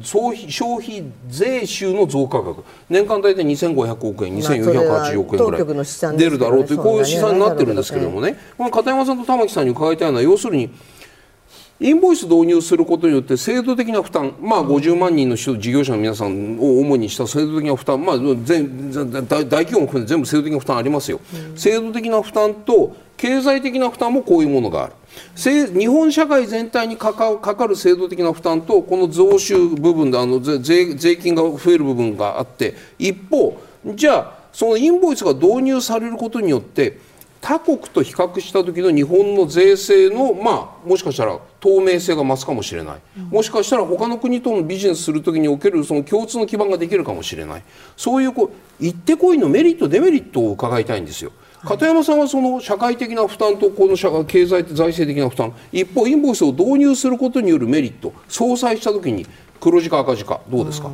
[0.00, 2.64] 消費消費税収の増加額。
[2.88, 8.38] 年間大体2500億円2480億円ぐらい出るだろうというこういう試算になってるんですけれどもね。
[8.56, 10.70] この片山さんと玉木さんに伺いたいのは要するに
[11.82, 24.94] インボイス導入することによって制度的な負担、まあ、50万人の人事業者の皆さんを主にした制度的な負担、まあ、全大企業も含めて全部制度的な負担ありますよ、うん、制度的な負担と経済的な負担もこういうものがある。
[25.46, 33.56] 日本社会全体にかかる制度的な負担とこの増収部分であの税税金が増える部分があって一方
[33.94, 36.98] じゃあそのインボイスが導入されることによって
[37.40, 47.62] 他国と比較した時の日本の税制の、まあ、もしかしたら透明性が増すかもしれない、もしかしたら他の国とのビジネスする時におけるその共通の基盤ができるかもしれない
[47.96, 51.32] そういうこう行ってこいのメリットデメリットを伺いたいんですよ。
[51.64, 59.26] 片山さんはその社会的な負担とこの社会経済財政的な負担一方インボイスを導入することによるメリット相殺した時に
[59.60, 60.90] 黒字か赤字かどうですか、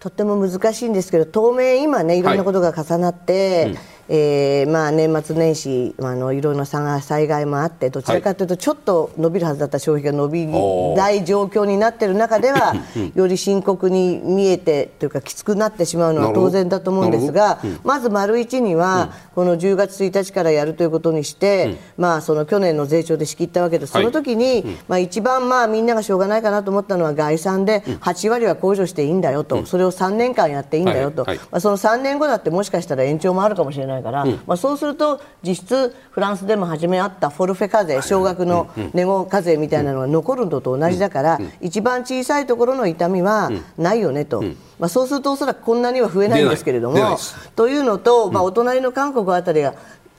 [0.00, 3.70] とっても難しいんですけど当面今ねいろんなことが重なって、はい。
[3.70, 12.74] うんえーまあ、年末年始あのいろいろな災害もあってどちらかというとちょっと伸びるはずだった消費が伸びない状況になっている中では
[13.14, 44.42] より深刻に見えてというかきつくなってしまうのは当然だと思うんですが、まず丸一には、この10月1日からやるということにして、まあ、その去年の税調で仕切ったわけです、その時に、まあ、一番まあみんながしょうがないかなと思ったのは概算で8割は控除していいんだよと、それを3年間やっていいんだよと、まあ、その3年後だってもしかしたら延長もあるかもしれないから、うん、まあ、そうすると実質フランスでも初めあったフォルフェ課税少額のネゴ課税みたいなのが残るのと同じだから、一番小さいところの痛みはないよねと。
[44.78, 47.18] まあ、そうするとおそらくこんなには増えないんですけれども
[47.54, 49.74] というのと、まあ、お隣の韓国あたりが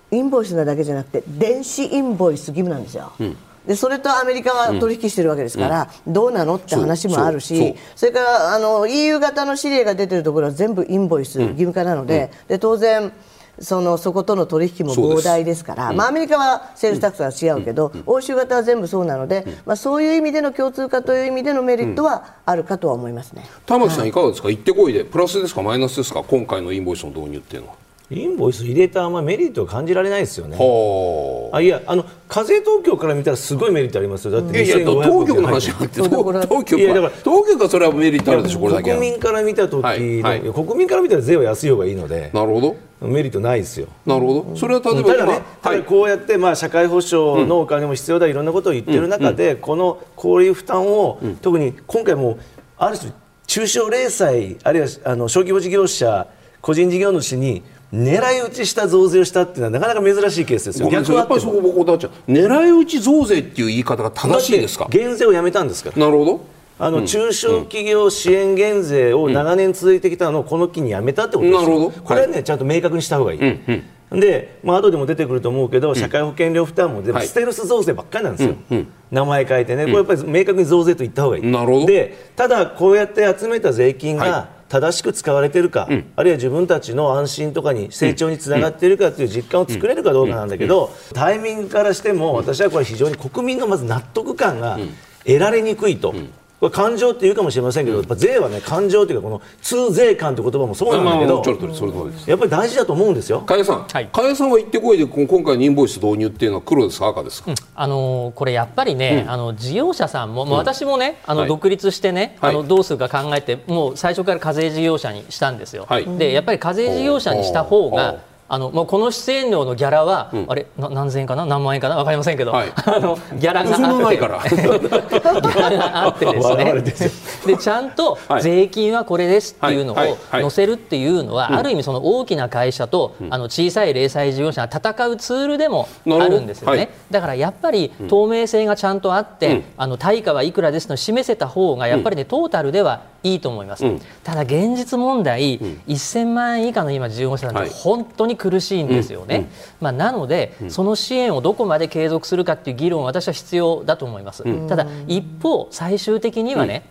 [0.09, 3.11] インボイスなだけじゃなくて電子インボイス義務なんですよ。
[3.19, 3.37] うん。
[3.67, 13.11] でそれとアメリカは取引してるわけですから、うん、どうなのって話もあるしそれからあの EU 型の指令が出てるところは全部インボイス義務化なので,、で当然
[13.59, 23.45] そのそことの取引も膨大ですから、まあ、アメリカは sales tax は違うけど、欧州型は全部そうなので、まあ、そういう意味での共通化という意味でのメリットはあるかとは思いますね。
[23.65, 27.86] 玉木さん、いかがですか、行ってこいで、プラスですか、マイナスですか、今回のインボイスの導入っていうのは。
[28.09, 30.55] インボイス入れたあんまメリットを感じられないですよね。
[30.55, 34.31] あいやあの課税当局から見たらすごいメリットありますよ。
[34.31, 38.91] だっていやいや当局の話じゃなくて当局いやだから当局はそれはメリットあるでしょこれだけ。
[38.91, 42.31] 国民から見た時、はいはい、国民から見たら税は安い方がいいので。
[42.33, 42.77] なるほど。
[43.01, 43.87] メリットないですよ。
[44.05, 44.55] なるほど。
[44.55, 52.39] それは例えば、ただね、ただこうやってまあ社会保障のお金も必要だ、いろんなことを言ってる中で、このこういう負担を、特に今回も
[52.77, 53.11] ある種
[53.47, 56.27] 中小零細あるいはあの小規模事業者
[56.61, 60.89] 個人事業主に狙い撃ちした増税をしたっていうのはなかなか珍しいケースですよ。
[60.89, 62.31] 逆やっぱりそこ僕っちゃう。
[62.31, 64.87] 狙い撃ち増税っていう言い方が正しいですか？
[64.89, 65.97] 減税をやめたんですから。
[65.97, 66.45] なるほど。
[66.79, 71.61] あの中小企業支援減税を長年続いてきたのをこの機にやめたってことですよ。
[71.61, 71.91] なるほど。
[72.03, 73.39] これはね、ちゃんと明確にした方がいい。
[73.39, 78.55] うんうん、で、まあ後でも出てくると思うけど、社会保険料負担も全部ステルス増税ばっかりなんですよ。
[78.69, 81.43] うんうん、名前変えてね、これやっぱり明確に増税と言った方がいい。
[81.45, 81.85] なるほど。
[81.87, 90.49] で、ただこうやって集めた税金が、はい正しく使われているか、あるいは自分たちの安心とかに成長につながっているかという実感を作れるかどうかなん。
[90.49, 94.79] だけど、タイミングからしても私はこれ非常に国民のまず納得感が
[95.25, 96.13] 得られにくいと。
[96.59, 102.29] これ感情って言うかもしれませんけど、やっぱ税はね感情というかこの通税感という言葉もそうなんだけど、ちょっとそれ通りです。
[102.29, 103.41] やっぱり大事だと思うんですよ。
[103.41, 104.09] 加谷さん、はい。
[104.11, 111.49] 加谷さんは言ってこいでこ今回のインボイス導入っていうのは黒ですか赤ですか、あのこれやっぱりね、あの事業者さんも、もう私もねあの、はい。
[111.49, 112.55] 独立してね、はい。
[112.55, 115.85] あのどうするか考えてもう最初から課税事業者にしたんですよ。
[115.87, 116.05] はい。
[116.17, 118.17] でやっぱり課税事業者にした方が
[118.49, 121.45] あのもうこの出演料のギャラは、あれな何千円かな？
[121.45, 121.97] 何万円かな？
[121.97, 122.71] わかりませんけど、はい。
[122.75, 124.17] あのギャラがあって。
[124.17, 127.53] ギャラがあってですね。
[127.53, 128.41] でちゃんとはい。
[128.41, 130.09] 税金はこれですっていうのをはい。
[130.11, 130.19] はい。
[130.29, 130.41] はい。
[130.41, 139.63] 載せるっていうのは、ある意味その大きな会社と、あの小さい零細事業者が戦うツールでもあるんですよね、だからやっぱり透明性がちゃんとあって、うん。
[139.77, 144.01] あの対価はいくらですの示せた方がやっぱりね、トータルではいいと思います、うん。
[144.23, 147.69] ただ現実問題、1000万円以下の今事業者なんはい。
[147.69, 149.49] て本当に苦しいんですよね、
[149.81, 156.83] まあ、なので、その支援をどこまで継続するかっていう議論は私は必要だと思います、ただ一方最終的にはね、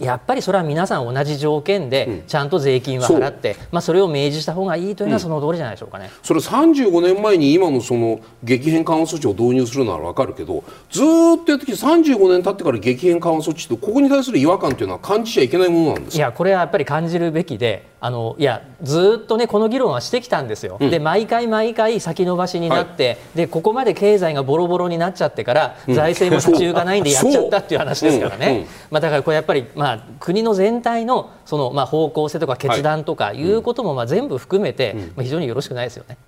[0.00, 6.10] やっぱりそれは皆さん同じ条件でちゃんと税金は払って、まあ、それを明示した方がいいというのはその通りじゃないでしょうかね。
[6.22, 16.18] それ35年前に今のその激変緩和措置を導入するなら分かるけどずーっとやってきて35年経ってから激変緩和措置ってここに対する違和感っていうのは感じちゃいけないものなんですか？
[16.18, 36.18] いやこれはやっぱり感じるべきであのいやずっとねこの議論はしてきたんですよ、で毎回毎回先延ばしになって、でここまで経済がボロボロになっちゃってから、財政も立ち行かないんでやっちゃったっていう話ですからね、まあ、だからこれやっぱり、まあ、国の全体のその、まあ、方向性とか決断とかいうことも、まあ、全部含めて、まあ、非常によろしくないですよね。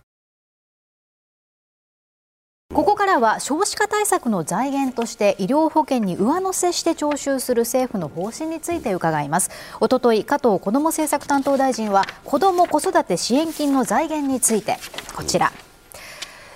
[2.76, 9.50] ここからは少子化対策の財源として医療保険に上乗せして徴収する政府の方針について伺います。
[9.80, 14.76] おととい加藤子ども政策担当大臣は子ども子育て支援金の財源について
[15.14, 15.52] こちら。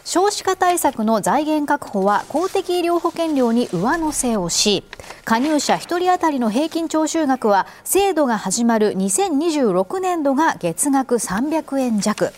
[0.04, 4.82] 少子化対策の財源確保は公的医療保険料に上乗せをし
[5.24, 12.32] 加入者1人当たりの平均徴収額は制度が始まる2026年度が月額300円弱。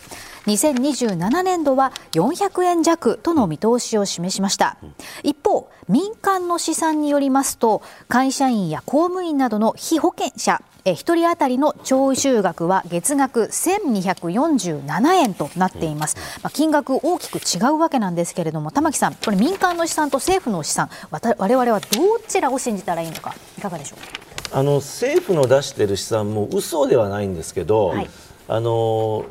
[0.47, 4.77] 2027年度は400円弱との見通しを示しました。
[5.23, 24.51] 一方民間の試算によりますと会社員や公務員などの被保険者え1人当たりの徴収額は月額1247円となっています、まあ、金額大きく違うわけなんですけれども玉木さんこれ民間の試算と政府の試算我々はどちらを信じたらいいのかいかがでしょう？
[24.51, 28.09] かあの政府の出している試算も嘘ではないんですけど、はい。
[28.47, 29.25] あの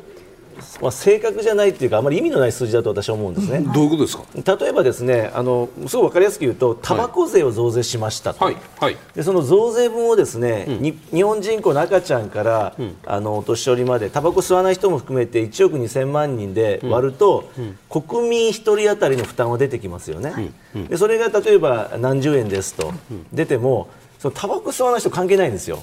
[0.81, 3.59] まあ、正確じゃないっていうかあまり意味のない数字だと私は思うんですね。
[3.73, 4.57] どういうことですか？
[4.57, 8.57] 例えばですねあのすごく分かりやすく言うとタバコ税を増税しましたと、はい。
[8.79, 8.97] はい。
[9.15, 17.49] でその増税分をですね、に日本人口の赤ちゃんから、あのお年寄りまでタバコ吸わない人も含めて1億2000万人で割ると、
[17.89, 20.51] 国民1人当たりの負担は出てきますよね、
[20.89, 22.93] でそれが例えば何十円ですと、
[23.31, 23.89] 出ても
[24.19, 25.79] そのタバコ吸わない人関係ないんですよ。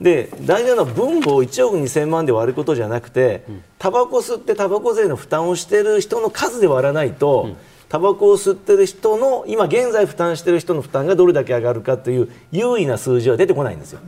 [0.00, 3.44] で大事なのは分母を1億2000万で割ることじゃなくて、
[3.78, 7.56] タバコ吸ってタバコ税の負担をしている人の数で割らないと、
[7.88, 14.00] タバコを吸ってる人の今現在負担している人の負担がどれだけ上がるかという優位な数字は出てこないんですよ。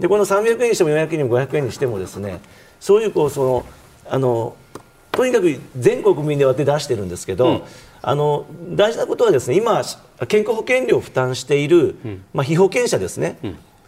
[0.00, 2.40] でこの300円にしても400円にも500円にしてもですね
[2.80, 3.66] そういうこうその
[4.10, 4.56] あの
[5.12, 7.64] とにかく全国民で割って出してるんですけど、
[8.02, 9.82] あの大事なことはですね今
[10.26, 11.96] 健康保険料を負担している、
[12.32, 13.38] まあ、被保険者ですね、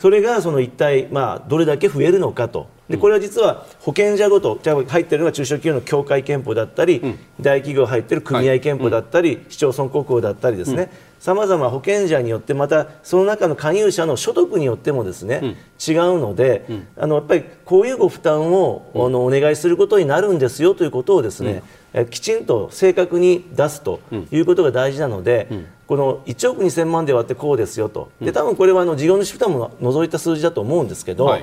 [0.01, 2.69] それがその一体、まあ、どれだけ増えるのかと。
[2.89, 7.01] でこれは実は保険者ごとじゃあ入っているのが中小企業の協会憲法だったり、
[7.41, 10.91] 大企業入っている組合憲法だったり、市町村国法だったりですね。
[11.21, 16.65] さまざま保険者によってまたその中の加入者の所得によってもですね、違うので、
[16.97, 24.01] あのやっぱりこういうご負担を、あのお願いすることになるんですよということをですね、えきちんと正確に出すと
[24.33, 25.47] いうことが大事なので、
[25.91, 31.43] この1億2000万で割ってこうですよと、で多分これはあの事業主負担も除いた数字だと思うんですけど、はい。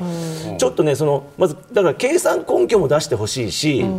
[0.57, 3.91] ちょっとねそのまずだから計算根拠も出してほしいし、少な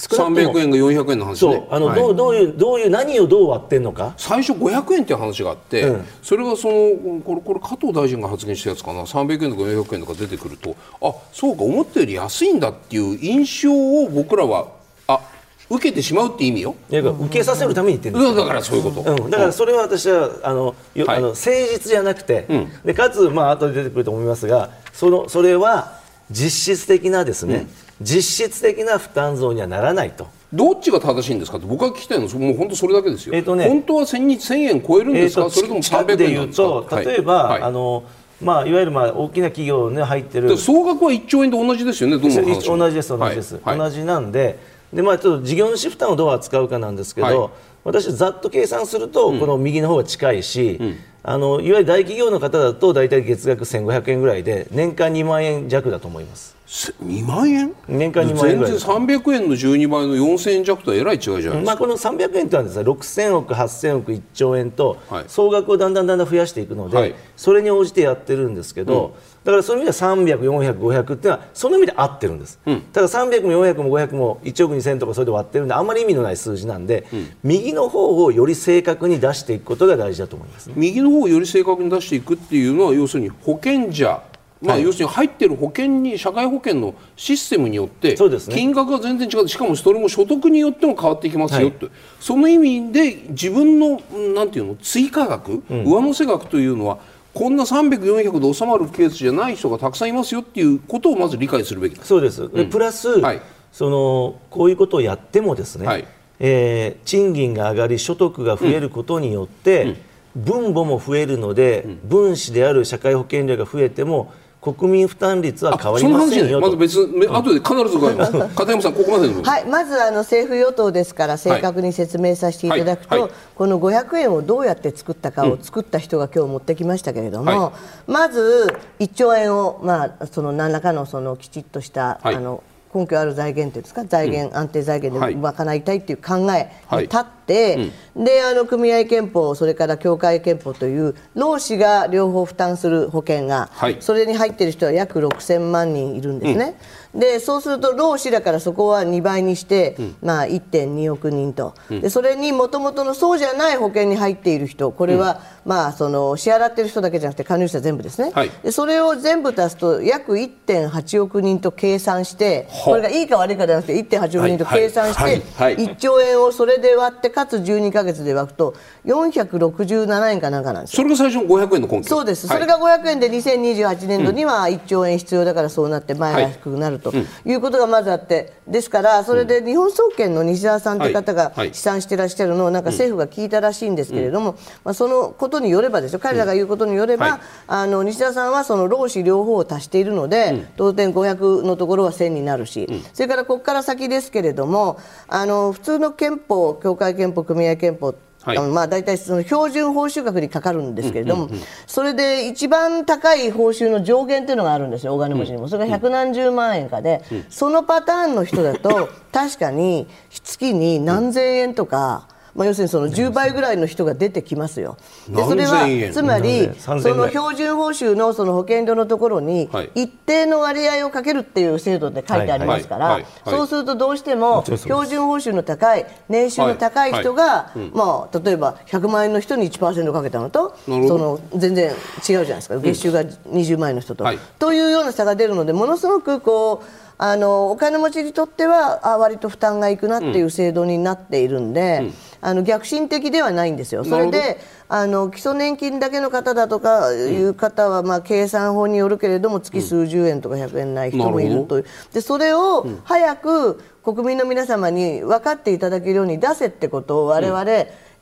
[0.00, 1.36] くとも300円が400円の話ね。
[1.36, 2.00] そうあの、はい。
[2.00, 4.14] どうどういうどういう何をどう割ってんのか。
[4.16, 6.04] 最初500円っていう話があって、うん。
[6.22, 9.02] それがそのこれこれ加藤大臣が発言したやつかな。
[9.02, 14.68] 300円とか400円とか出てくるとあそうか思ったより安いんだっていう印象を僕らは
[15.06, 15.20] あ
[15.68, 18.30] 受けてしまうって意味よ、いやだから受けさせるために言ってるんですよ。
[18.30, 21.18] うん、だからそういうこと、うん、だからそれは私はあの、よはい。
[21.18, 22.70] あの誠実じゃなくて、うん。
[22.84, 26.00] でかつ、まあ後で出てくると思いますがそのそれは
[26.30, 27.66] 実質的なですね、
[28.00, 30.28] 実質的な負担増にはならないと。
[30.52, 32.28] どっちが正しいんですかって僕が聞きたいの。
[32.28, 37.62] はもう本当それだけですよ、えーとね本当は1000日1000円超えるんですか、えーとそれとも300近くで円で言うと、例えば、はい。
[37.62, 38.04] あの
[38.40, 40.48] まあ、いわゆるまあ大きな企業に入ってる。
[40.48, 43.78] で総額は1兆円と同じですよね、どの話も同じです、同じです、はい。
[43.78, 43.90] はい。
[43.90, 44.58] 同じなんで、
[44.96, 47.50] でまあ、ちょっと事業主負担をどう扱うかなんですけど、はい。
[47.84, 50.80] 私、ざっと計算すると、この右の方が近いし、
[51.28, 56.54] あのいわゆる大企業の方だと、大体月額1500円ぐらいで、年間2万円弱だと思います。
[56.68, 57.74] せ2万円？
[57.88, 58.72] 年間2万円全然ぐらい。
[58.72, 65.24] です300円の12倍の4000円弱とはえらい違いじゃないですか、まあ、この300円というのはです、ね、6000億、8000億、1兆円とはい。
[65.28, 67.14] 総額をだんだんだんだん増やしていくので、はい。
[67.36, 72.58] それに応じてやってるんですけど、だからそういう意味では300、400、500っていうのはその意味で合ってるんです、
[72.92, 77.06] ただ300も400も500も1億2000とかそれで割ってるんであんまり意味のない数字なんで、
[77.44, 80.74] 右の方をより正確に出していくことが大事だと思いますね。
[80.76, 84.22] 右の方をより正確に出していくっていうのは要するに保険者
[84.62, 84.84] まあ、はい。
[84.84, 88.16] 要するに入ってる保険に社会保険のシステムによって
[88.48, 89.48] 金額が全然違う。
[89.48, 91.90] しかもそれも所得によっても変わっていきますよと、
[92.20, 96.98] その意味で自分のうんなんていうの追加額、上乗せ額というのは
[97.34, 102.08] こんな300、400で収まるケースじゃない人がたくさんいますよっていうことをまず理解するべきです。
[102.08, 102.50] そうです。
[102.50, 103.42] でプラス、はい。
[103.72, 106.06] そのこういうことをやってもですね、はい。
[106.40, 109.96] えー賃金が上がり所得が増えることによって、
[110.36, 114.32] 分母も増えるので、分子である社会保険料が増えても
[114.74, 116.76] 国民負担率は変わりそのま話ねまずせんよと。
[116.76, 118.32] 別め後で必ず伺います。
[118.56, 123.20] 片山さんここまでのはい、まずあの政府・与党ですから正確に説明させていただくと、はい。
[123.22, 123.30] はい。
[123.54, 127.72] この500円をどうやって作ったかを作った人が今日持ってきましたけれども、は
[128.06, 132.34] まず1兆円を、まあ、その何らかのそのきちっとした、はい。
[132.34, 132.62] あの
[132.96, 134.04] 根拠ある財源というんですか？
[134.04, 135.34] 財源、安定財源はい。
[135.34, 143.98] で賄いたいという考えに立って、であの組合憲法それから協会憲法という労使が両方負担する保険が、はい。
[144.00, 146.78] それに入っている人は約6000万人いるんですね、
[147.18, 158.50] でそうすると労使だからそこは2倍にして、まあ、1.2億人と、でそれにもともとのそうじゃない保険に入っている人これは、まあ、その支払っている人だけじゃなくて加入者全部ですね、はい。
[158.62, 165.76] でそれを全部足すと約1.8億人と計算してはこれがいいか悪いかじゃなくて1.8億人と計算して、はいはい。
[165.76, 170.96] はい1兆円をそれで割ってかつ12か月で割くと467円かなんかなんですよ。
[170.96, 172.04] それが最初の500円の根拠。
[172.04, 187.40] そうです、はいそれが500円で2028年度には1兆円必要だからそうなって前が低くなるということがまずあって、ですから、それで日本総研の西澤さんという方が試算してらっしゃるのをなんか政府が聞いたらしいんですけれども、まあ、そのことによればですよ、彼らが言うことによれば、はい。
[187.68, 194.98] あの西澤さんはその労使両方を足しているので、当然500のところは1000になるし、それからここから先ですけれども、
[195.28, 198.14] あの普通の憲法、協会憲法、組合憲法
[198.46, 198.58] はい。
[198.60, 201.48] まあ、大体その標準報酬額にかかるんですけれども、
[201.88, 212.28] それで一番高い報酬の上限というのがあるんですよ、大金持ちにも、それが百何十万円かで、そのパターンの人だと、確かに月に何千円とか。
[212.56, 214.96] まあ、要するにその10倍ぐらいの人が出てきますよ。
[215.28, 232.78] でそれはつまりその標準報酬のその保険料のところにはい一定の割合をかけるっていう制度で書いてありますから、そうするとどうしても標準報酬の高い年収の高い人が、まあ、例えば100万円の人に1%かけたのとその全然違うじゃないですか。
[232.78, 234.38] 月収が20万円の人と、はい。
[234.58, 236.86] というような差が出るのでものすごくこう
[237.18, 242.10] あのお金持ちにとってはあ割と負担がいくなっていう制度になっているんで、
[242.46, 244.04] あの逆進的ではないんですよ。
[244.04, 251.84] それであの基礎年金だけの方だとかいう方は、まあ、計算法によるけれども月数十円とか100円ない人もいなるという。
[252.12, 257.64] でそれを早く国民の皆様に分かっていただけるように出せってことを我々、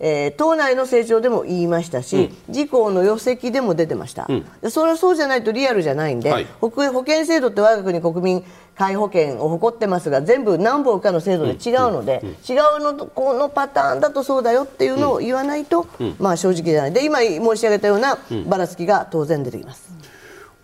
[0.00, 4.28] えー党内の成長でも言いましたし、自公の予席でも出てました、
[4.60, 6.46] でそれはそうじゃないとリアルじゃないんで、はい。
[6.60, 8.44] 保保険制度って我が国国民
[8.76, 15.86] 皆保険を誇ってますが全部何本かの制度で違うので、違うのとこのパターンだとそうだよっていうのを言わないと、
[16.18, 16.92] まあ正直じゃない。
[16.92, 19.92] で今申し上げたようなばらつきが当然出てきます。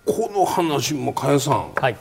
[0.05, 1.71] この話も加谷さん。
[1.75, 1.97] はい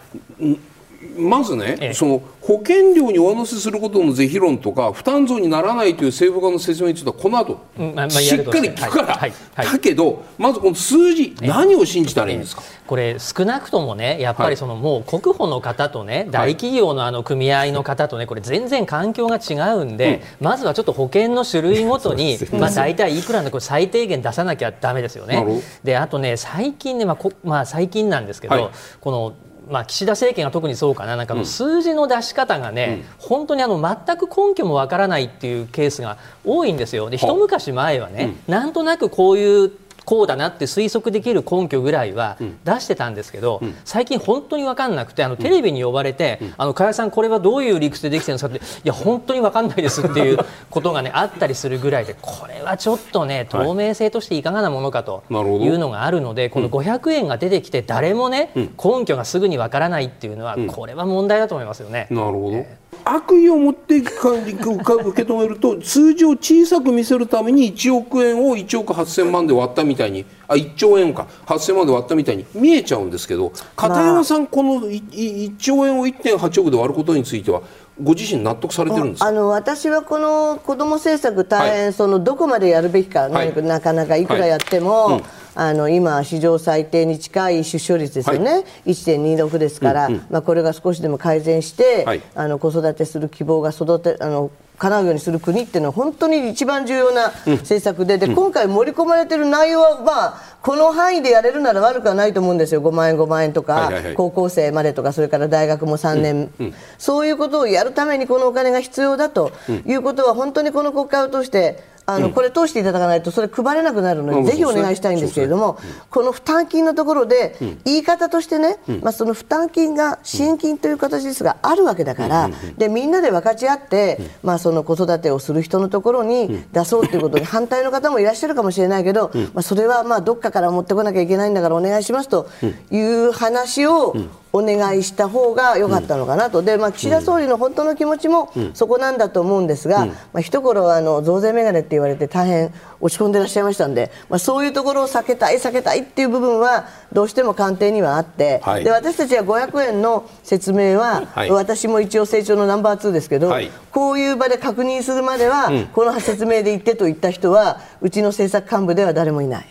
[1.18, 1.93] まずね、ええ。
[1.93, 9.30] その保険料に上乗せすることの是非論とか負担増にならないという政府側の説明についてはこの後、うんまあまあしっかり聞くから、はい。
[9.30, 9.36] はい。
[9.56, 9.66] はい。
[9.74, 14.52] だけどまずこの数字、何を信じたらいいんですか、これ少なくともねやっぱはい。
[14.52, 25.62] りそのもう国保の方とね大企業のあの組合の方とねこれ全然環境が違うんで、まずはちょっと保険の種類ごとにまあ大体いくらのこれ最低限出さなきゃだめですよね。
[25.84, 28.70] であとね最近ねまあこまあ最近なんですけど、はい。
[29.00, 29.34] この
[29.70, 39.72] まあ、岸田政権が特にそうかな、なんかあの数字の出し方がね、本当にあの全く根拠もわからないっていうケースが多いんですよ、で一昔前はね、なんとなくこういう
[40.10, 50.39] こうだなって推測できる根拠ぐらいは出してたんですけど、最近本当に分かんなくてあのテレビに呼ばれて、あの加谷さんこれはどういう理屈でできてるんですかっていや本当に分かんないですっていう
[50.72, 55.34] ことがねあったりするぐらいで これはちょっとね透明性としていかがなものかとい
[55.70, 62.07] うのがあるのでこの500円が出てきて誰もね根拠がすぐに分からないっていうのはこれは問題だと思いますよね。
[62.10, 62.66] なるほど。
[63.06, 71.28] 悪意を持ってか受け止めると数字を小さく見せるために1億円を1億8000万で割ったみたいにあ1兆円か。
[71.45, 77.62] 8000万で割ったみたいに見えちゃうんですけど片山さん、このいい1兆円を1.8億で割ることについては
[78.02, 79.28] ご自身納得されてるんですか？
[79.28, 81.93] あの私はこの子ども政策大変、はい。
[81.93, 83.64] そのどこまでやるべきか、はい。
[83.64, 85.20] なかなかいくらやっても、はい。
[85.20, 85.24] うん
[85.60, 92.22] あの今、史上最低に近い出生率ですよね、1.26ですから、まあ、これが少しでも改善して、はい。
[92.34, 104.14] あの子育てする希望が育てあの叶うようにする国っていうのは本当に一番重要な政策で,、で今回盛り込まれている内容は、まあ、この範囲でやれるなら悪くはないと思うんですよ、5万円、5万円とか、はいはいはい。
[104.14, 109.51] 高校生までとか、それから大学も3年、そういうことをやるためにこのお金が必要だと
[109.86, 114.45] いうことは、本当にこの国会を通して、あのこれ通していただかないとそれ配れなくなるのうん。
[114.45, 115.78] で、ぜひお願いしたいんですけれども、
[116.10, 117.55] この負担金のところで、
[117.86, 132.47] 言い方としてね、まあ、その負担金が支援金という形ですが、あるわけだから、でみんなで分かち合って、まあ、その子育てをする人のところに出そうということに 反対の方もいらっしゃるかもしれないけど、まあ、それはまあどっかから持ってこなきゃいけないんだからお願いしますと
[132.91, 134.16] いう話を
[134.52, 148.84] お願いした方が良かったのかなと、でまあ、岸田総理の本当の気持ちもそこなんだと思うんですが、まあ、一頃あの増税メガネって言われて大変落ち込んでいらっしゃいましたんで、まあ、そういうところを避けたい、避けたいっていう部分はどうしても官邸にはあって、はい。
[148.84, 151.52] で私たちは500円の説明は、はい。
[151.52, 153.70] 私も一応成長のナンバー2ですけど、はい。
[153.91, 159.66] こういう場で確認するまでは、この説明で言ってと言った人はうちの政策幹部では誰もいない。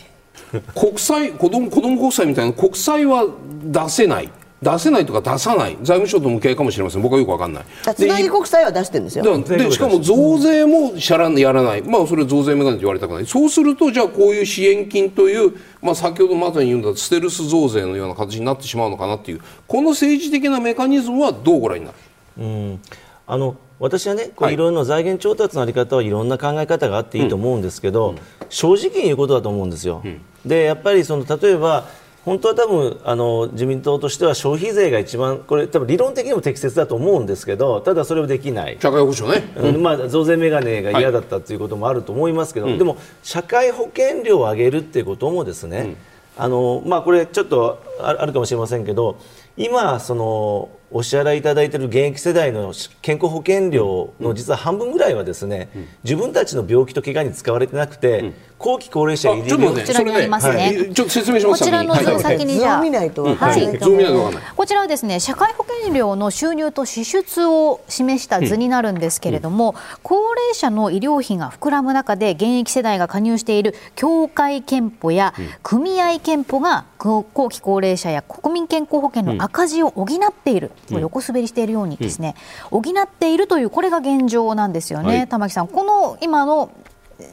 [0.74, 3.26] 国債子ども子ども国債みたいな国債は
[3.64, 4.31] 出せない
[4.61, 5.77] 出せないとか出さない。
[5.83, 7.03] 財務省と向き合いかもしれません。
[7.03, 7.65] 僕はよく分かんない。
[7.95, 9.39] つなぎ国債は出してるんですよ。
[9.39, 21.97] ででしかも増税もしゃらやらない、まあ、それは増税メガネと言われたくない、そうすると、じゃあこういう支援金という、まあ、先ほどまさに言うんだステルス増税のような形になってしまうのかなっていう、この政治的なメカニズムはどうご覧になる？
[22.39, 22.81] うん。
[23.27, 24.55] あの私はね、こうはい。
[24.55, 28.17] いろいろな財源調達のあり方はいろんな考え方があっていいと思うんですけど、
[28.49, 30.03] 正直に言うことだと思うんですよ。
[30.45, 31.85] でやっぱりその例えば
[32.29, 38.76] 本当は多分あの自民党としては消費税が一番これ多分理論的にも適切だと思うんですけどただそれをできない。
[38.81, 39.83] 社会保障ね、うん。
[39.83, 45.97] まあ、増税メガネが嫌だったということもあると思いますけど、でも社会保険料を上げるっていうこともですね、
[46.37, 49.18] あのまあ、これちょっとああるかもしれませんけど
[49.57, 52.72] 今そのお支払いいただいている現役世代の
[53.03, 55.68] 健康保険料の実は半分ぐらいはですね、
[56.05, 60.91] 自分たちの病気と怪我に使われてなくて、後期高齢者あ医ちょっと待って、こちらにありますね。
[60.95, 61.61] ちょっと説明します。
[61.61, 62.75] こちらの図を先にじゃあ。
[62.77, 63.67] 図を見ないと分からはい。
[63.67, 64.13] ないと図を見思う。
[64.13, 64.53] ないと分かんない。
[64.57, 81.89] こちらはですね社会保険料の収入と支出を示した図になるんですけれども、高齢者の医療費が膨らむ中で現役世代が加入している協会憲法や組合憲法が後後期高齢者や国民健康保険の赤字を補っている、横滑りしているよう。
[81.89, 82.35] にですね、
[82.71, 83.71] 補っているという。
[83.71, 86.71] これが現状なんですよね、はい玉木さんこの今の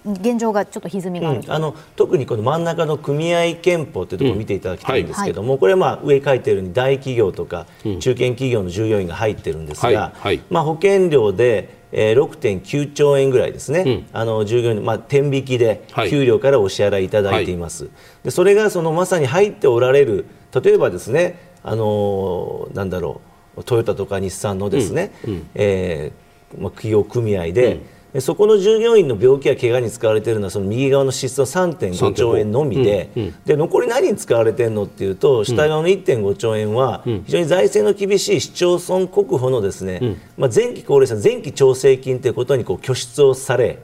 [0.06, 7.68] 現状がちょっと歪みがあるうんあの特にこの真ん中の組合憲法というところを見ていただきたいんですけども、これはまあ上書いてるように大企業とか
[8.00, 10.12] 中堅企業の従業員が入ってるんですが、はい。
[10.16, 16.10] はいまあ、保険料で、えー6.9兆円ぐらいですね、あの従業員の、まあ、天引きではい。
[16.10, 17.90] 給料からお支払いいただいています、
[18.24, 20.26] でそれがそのまさに入っておられる
[20.64, 23.22] 例えばですね、あのーなんだろ
[23.56, 25.14] うトヨタとか日産のですね、
[25.54, 27.80] えーまあ、企業組合で、で
[28.22, 33.10] そこの従業員の病気や怪我に使われているのはその右側の支出の3.5兆円のみで,、
[33.46, 43.80] で残り何に使われているのっていうと下側の1.5兆円は非常に財政の厳しい市町村国保のですね、まあ、前期高齢者前期調整金ということにこう拠出をされ、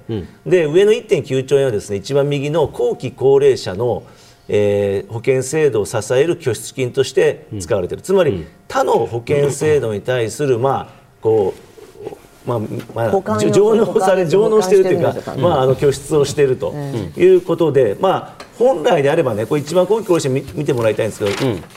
[0.45, 4.03] で上の1.9兆円はですね一番右の後期高齢者の
[4.47, 11.70] えー保険制度を支える拠出金として使われている、つまり他の保険制度に対する、まあこう
[12.45, 12.59] まあ
[12.95, 13.11] まあ
[13.51, 21.31] 上納され上納しているというかまあ、あの拠出をしているということで、まあ、本来であればねこれ一番後期高齢者見見てもらいたいんですけど、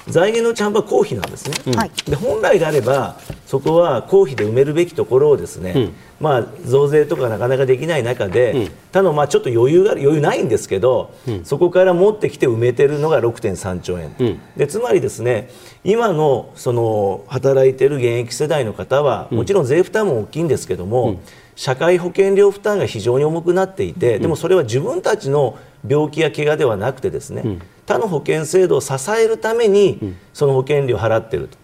[0.09, 1.91] 財源のちゃんとは公費なんですね、はい。
[2.05, 11.14] で本来であればそこは公費で埋めるべきところをですね、まあ、増税とかなかなかできない中で、他のまあちょっと余裕が余裕ないんですけど、
[11.45, 15.51] そこから持ってきて埋めてるのが6.3兆円、でつまりですね
[15.85, 21.20] 今のその働いている現役世代の方は、もちろん税負担も大きいんですけども、
[21.57, 31.59] 社会保険料負担が非常に重くなっていて、でもそれは自分たちの病気や怪我ではなくてですね、他の保険制度を支えるためにその保険料を払っていると、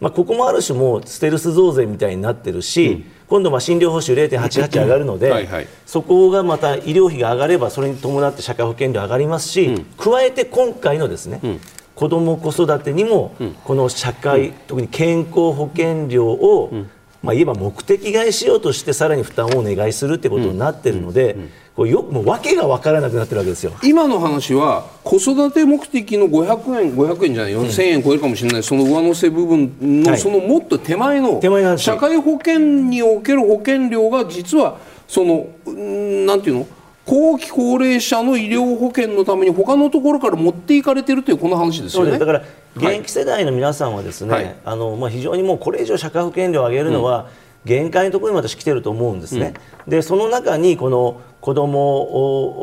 [0.00, 5.68] まあ、ここもある種もうステルス増税みたいになってるし、今度まあ診療報酬0.88上がるので、はいはい。
[5.86, 11.40] そこがまた医療費が上がればそれに伴って社会保険料上がりますし、加えて今回のですね、
[11.94, 13.34] 子ども子育てにも
[13.64, 16.70] この社会、特に健康保険料を、
[17.22, 21.36] まあ、言えば目的外しようとしてさらに負担をお願いするってことになっているので、
[21.76, 23.72] こうよもう訳が分からなくなってるわけですよ。
[23.82, 30.20] 今の話は子育て目的の500円500円じゃないよ、1000円超えるかもしれないその上乗せ部分の、はい。
[30.20, 36.66] そのもっと手前の手前の話社会保険における保険料が実はそのうんなんていうの？
[37.06, 42.10] 後期高齢者の医療保険のために他のところから持っていかれてるというこの話ですよね。
[42.10, 42.18] そうです。
[42.18, 42.42] だから
[42.76, 44.56] 現役世代の皆さんはですね、はい。
[44.64, 47.28] あのまあ、非常にもうこれ以上社会保険料を上げるのは、
[47.64, 49.54] 限界のところに私来てると思うんですね、
[49.86, 52.00] でその中にこの子ども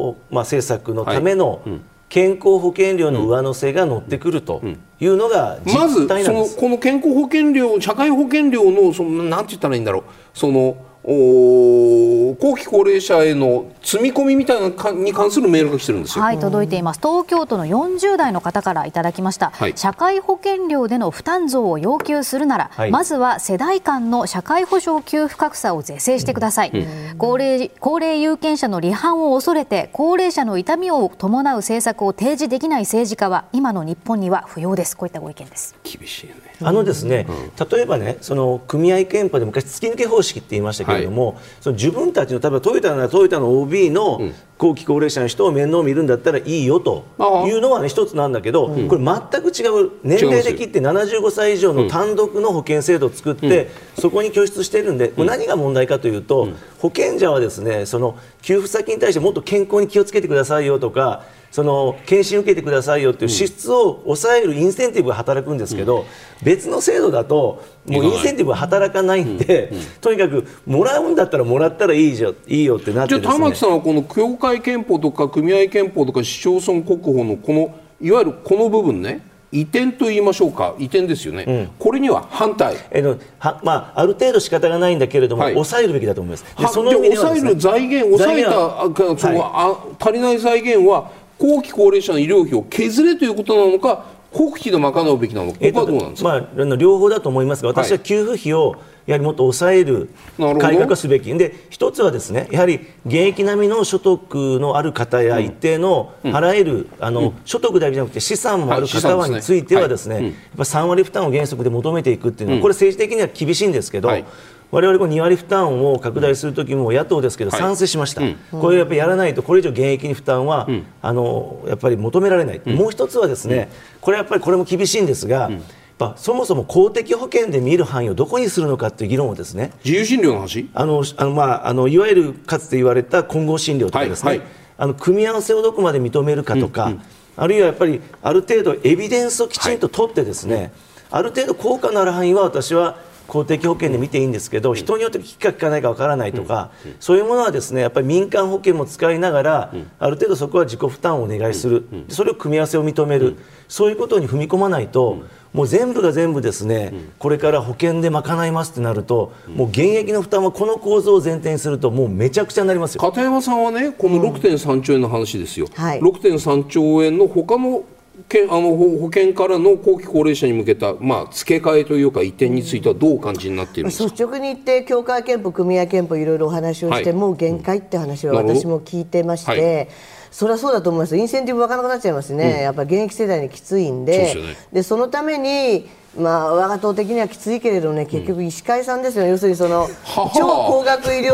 [0.10, 1.62] を、まあ、政策のための
[2.10, 4.62] 健康保険料の上乗せが乗ってくると
[5.00, 6.56] いうのがまず実態なんです。
[6.56, 10.04] そのこの健康保険料社会保険料のそのなんて言ったらいいんだろう。
[10.34, 16.24] そのお後期高齢者への積み込みみたいなかに関するメールが来てるんですよ。
[16.24, 17.00] はい、届いています。
[17.00, 19.52] 東京都の40代の方からいただきました。
[19.52, 26.72] はい社会保険料での負担増を要求するなら、はいまずは世代間の社会保障給付格差を是正してください。
[27.18, 34.98] 高齢高齢有権者の離反を恐れて高齢者の痛みを伴う政策を提示できない政治家は今の日本には不要です。
[34.98, 35.76] こういったご意見です。
[35.84, 36.49] 厳しいよね。
[36.62, 37.26] あのですね、
[37.72, 44.22] 例えばね、その組合憲法で昔突き抜け方式って言いましたけれども、その自分たちの例えばトヨタならトヨタの OB の
[44.58, 47.06] 後期高齢者の人を面倒見るんだったらいいよと
[47.48, 56.50] いうのはね一つなんだけど、これ全く違う年齢で切って75歳以上の単独の保険制度を作って、そこに拠出してるんで、これ何が問題かというと、
[56.80, 61.24] 保険者はですね、その給付先に対してもっと健康に気をつけてくださいよとか。
[61.52, 66.06] その検診受けてくださいよという支出を抑えるインセンティブが働くんですけど、
[66.44, 80.76] 別の制度だともうインセンティブが働かないんで、とにかくもらうんだったらもらったらいいじゃいいよってなってじゃあ玉木さんはこの協会憲法とか組合憲法とか市町村国保のこのいわゆるこの部分ね移転と言いましょうか。
[80.78, 82.76] 移転ですよね、これには反対。
[82.92, 85.54] えのはまあ、ある程度仕方がないんだけれども、はい。
[85.54, 86.46] 抑えるべきだと思います。
[86.72, 91.10] その意味では抑える財源、抑えた、財源あかその、あ足りない財源は
[91.40, 96.30] 後期高齢者の医療費を削れということなのか、国費で賄うべきなのか、ここはどうなんですか？
[96.30, 98.76] まあ、あの両方だと思いますが、私は給付費を
[99.08, 110.24] やはりもっと抑える改革をすべき、で一つはですねやはり現役並みの所得のある方や一定の払える、あの所得だけじゃなくて資産もある方はについてはですね、はい。
[110.26, 110.30] うん。
[110.30, 114.26] やっぱ3割負担を原則で求めていくっていうのは、これ政治的には厳しいんですけど、はい
[114.72, 117.60] 我々この2割負担を拡大するときも野党ですけどはい。
[117.60, 120.68] 賛成しました、これやっぱりやらないとこれ以上現役に負担は、
[121.02, 123.70] あのやっぱり求められない、もう一つはですね
[124.02, 125.62] これやっぱりこれも厳しいんですが、やっ
[125.98, 130.70] ぱそもそも公的保険で見る範囲をどこにするのかという議論をですね自由診療の話？
[130.74, 134.48] あのあの、まあ、あのいわゆるかつて言われた混合診療とかですね、はいはい。
[134.78, 136.94] あの組み合わせをどこまで認めるかとか、
[137.36, 140.72] あるいはやっぱりある程度エビデンスをきちんと取ってですね、
[141.12, 153.38] ある程度効果のある範囲は私は公的保険で見ていいんですけど、人によって効くか効かないかわからないとか、そういうものはですねやっぱり民間保険も使いながら、ある程度そこは自己負担をお願いする、それを組み合わせを認める、
[153.70, 155.20] そういうことに踏み込まないと、
[155.54, 163.02] もう全部が全部ですね、これから保険で賄いますってなると、もう現役の負担はこの構造を前提にすると、もうめちゃくちゃになりますよ。
[163.02, 165.68] 片山さんはね、この6.3兆円の話ですよ。
[165.76, 166.00] はい。
[166.02, 167.84] 6.3兆円の他の
[168.30, 177.20] けあの保保険からの後期高齢者に向けた、まあ、付け替えというか移転についてはどうお感じになっている率直に言って協会憲法組合憲法いろいろお話をして、はい。
[177.20, 179.88] もう限界って話は私も聞いてまして、はい。
[180.32, 181.18] それはそうだと思います。
[181.18, 184.34] インセンティブわからなくなっちゃいますね、やっぱり現役世代にきついんで。
[184.34, 184.58] そね。
[184.72, 191.34] でそのためにまあ、我が党的にはきついけれどね、結局、医師会さんですよ、要するにそのは超高額医療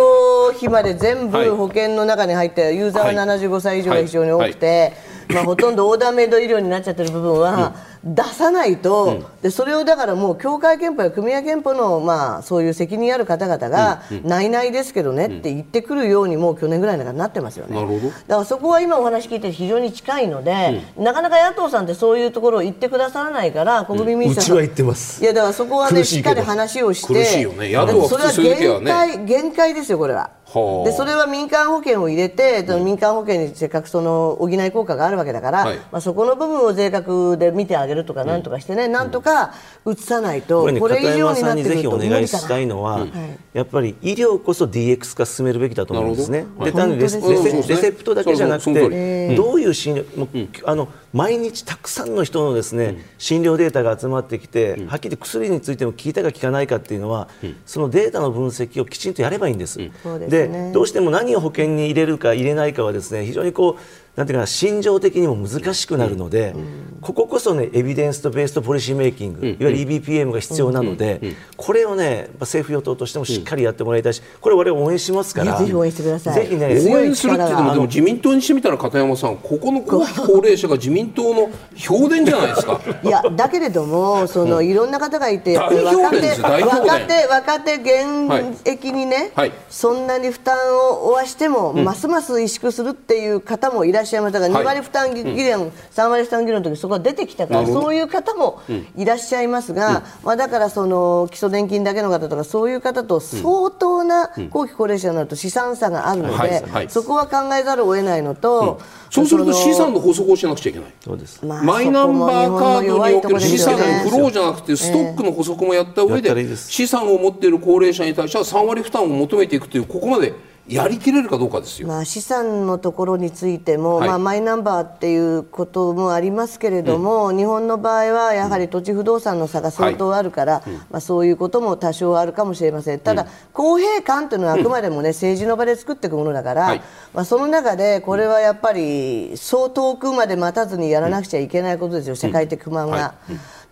[0.54, 1.50] 費まで全はい。
[1.50, 3.40] 部保険の中に入って、ユーザーははい。
[3.40, 4.94] 75歳以上が非常に多くて、
[5.30, 7.76] まあ、ほとんどオーダーメイド医療になっちゃってる部分は
[8.06, 17.76] 出さないと、でそれをだからもう、協会憲法や組合憲法の、まあ、そういう責任ある方々が、ないないですけどねって言ってくるように、もう去年ぐらいからなってますよね。
[17.76, 18.02] なるほど。
[18.02, 25.24] だからそこは今お話聞いて非常に近いので、なかなか野党さんってそういうところを言ってくださらないから、国民民主党うちは言ってます。
[25.24, 27.48] いやだからそこはね苦しっかり話をしてね。
[27.74, 28.92] 野党はそれは限ね。
[28.92, 30.30] 界限界ですよこれは。
[30.46, 30.86] はあ。
[30.86, 35.78] でそれは民間保険を入れて、その民間保険にせっかくその補い効果があるわけだから、はい。
[35.92, 39.54] まあ、そこの部分を税額で見てあげるげるとかなんとかしてね、なんとか
[39.90, 42.40] 移さないとこれねこれ以片上にな山さんにぜってくるとひお願い無理かな。
[42.40, 42.66] したい。
[42.66, 43.08] のは、
[43.54, 46.46] やっぱり医療こそ DX 化進めるべきだと思うんですね。
[46.64, 47.76] で単にレセ本当ですね。
[47.76, 57.30] レセプトだけじゃなくて、どういう診療、あの毎日たくさんの人のですね、診療データが集まってきて、はっきり薬についても効いたか効かないかっていうのは、
[57.66, 59.78] そのデータの分析をきちんとやればいいんです。
[59.78, 59.92] で
[60.30, 60.72] すね。
[60.74, 66.54] どうしても何を保険に入れるか入れないかはですね非常にこうなんていうかな心情的にも難しくなるので、
[67.02, 76.36] こここそねエビデンスとベースとポリシーメイキング、いわゆる EBPM が必要なので、これをね政府与党としてもしっかりやってもらいたいし、これ我々応援しますから、ぜひ応援してください。
[76.36, 80.06] ぜひね応援するっていうのもあでも自民党にしてみたら片山さんここの高
[80.38, 82.80] 齢者が自民党の評伝じゃないですか。
[83.04, 85.72] いやだけれどもその、いろんな方がいて若
[86.12, 89.52] 手若手若手現役にね、はい。
[89.70, 90.56] そんなに負担
[90.92, 94.64] を負わしても、ますます萎縮するっていう方もいらっしゃいましたが、はい。
[94.64, 98.62] 2割負担議論、3割負担議論の時そこが出てきたからそういう方も
[98.96, 106.62] いらっしゃいますが、まあ、だからその基礎年金だけの方とかそういう方と相当な後期高齢者になると資産差があるので、はい。
[106.64, 106.90] はい。
[106.90, 108.80] そこは考えざるを得ないのと、
[109.10, 111.46] そうすると資産の法則をしなくちゃいけないそうです。
[111.46, 116.72] まあマイナンバーカードにおける資産のフローーじゃなくてストックの補足もやった上でです。
[116.72, 120.34] 資産を持っている高齢者に対しては3割負担を求めていくというここまで
[120.68, 121.88] やりきれるかどうかですよ。
[121.88, 124.10] まあ、資産のところについても、はい。
[124.10, 136.82] まあ、マイナンバーっていうこともありますけれども、日本の場合はやはり土地不動産の差が相当あるから、まあ、そういうことも多少あるかもしれません、ただ、公平感というのはあくまでも、ね政治の場で作っていくものだから、はい。
[137.14, 143.14] まあ、その中でこれはやっぱりそう遠くまで待たずにやらなくちゃいけないことですよ、社会的不満が。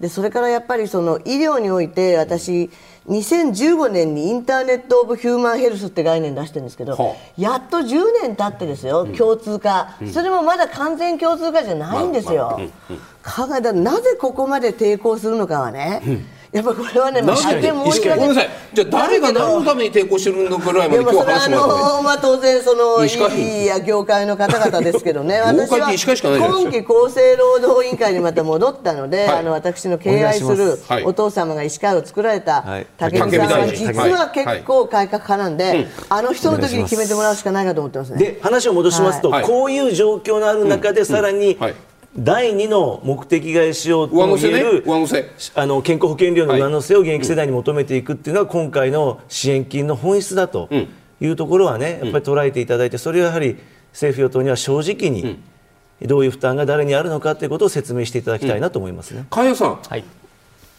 [0.04, 2.70] はでそれからやっぱりその医療において私
[3.08, 12.60] 2015年にインターネット・オブ・ヒューマン・ヘルスって概念出してるんですけど、はやっと10年経ってですよ、共通化、それもまだ完全共通化じゃないんですよ、
[13.24, 16.02] 考えたらなぜここまで抵抗するのかはね、
[16.54, 18.50] やっぱこれはね、まあ、大変申し訳ごめんなさい。
[18.74, 25.42] じゃあ誰が何のために抵抗してるのかぐらいまででもそれはあ今日話してもらったまあ、当然その医師会いいや業界の方々ですけどね。
[25.58, 26.94] 業界って医師会しかないじゃないですか。
[26.94, 29.40] 今期厚生労働委員会にまた戻ったので、はい。
[29.40, 32.88] あの私の敬愛するお父様が医師会を作られたはい。
[32.98, 38.20] 武見さんは実は結構改革派なんで、あの人の時に決めてもらうしかないかと思ってますね。
[38.20, 39.44] で話を戻しますと、はい。
[39.44, 41.74] こういう状況のある中で、さらに、はい
[42.16, 44.52] 第2の目的外しようと上乗せね。
[44.52, 45.32] もいえる、上乗せ。
[45.56, 50.70] あの健康保険料の上乗せを現役世代に求めていくっていうのは、今回の支援金の本質だと
[51.20, 53.58] いうところはね、やっぱり捉えていただいて、それはやはり
[53.92, 55.40] 政府・与党には正直に、
[56.04, 59.26] どういう負担が誰にあるのかということを説明していただきたいなと思いますね。
[59.32, 59.80] 加谷さん。
[59.88, 60.04] はい。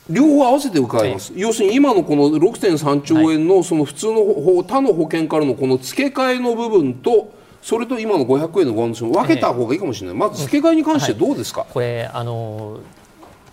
[0.09, 7.33] 両方合わせて伺います、要するに今のこの6.3兆円のその普通のほ他の保険からのこの付け替えの部分と
[7.65, 12.81] それと今の500円の上乗せを分けた方がいいかもしれない、まず付け替えに関してどうですか、これあの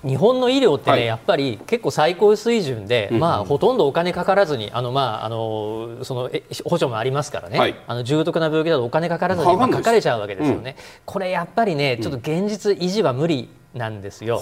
[0.04, 7.76] 日本の医療ってね、はいやっぱり結構最高水準で、まあ、ほとんどお金かからずにあの、まあ、あのそのえ補助もありますからね、はい。
[7.88, 14.42] あの重篤な病気だとお金かからずに、まあ、かかれちゃうわけですよね、これやっぱりねちょっと現実維持は無理なんですよ。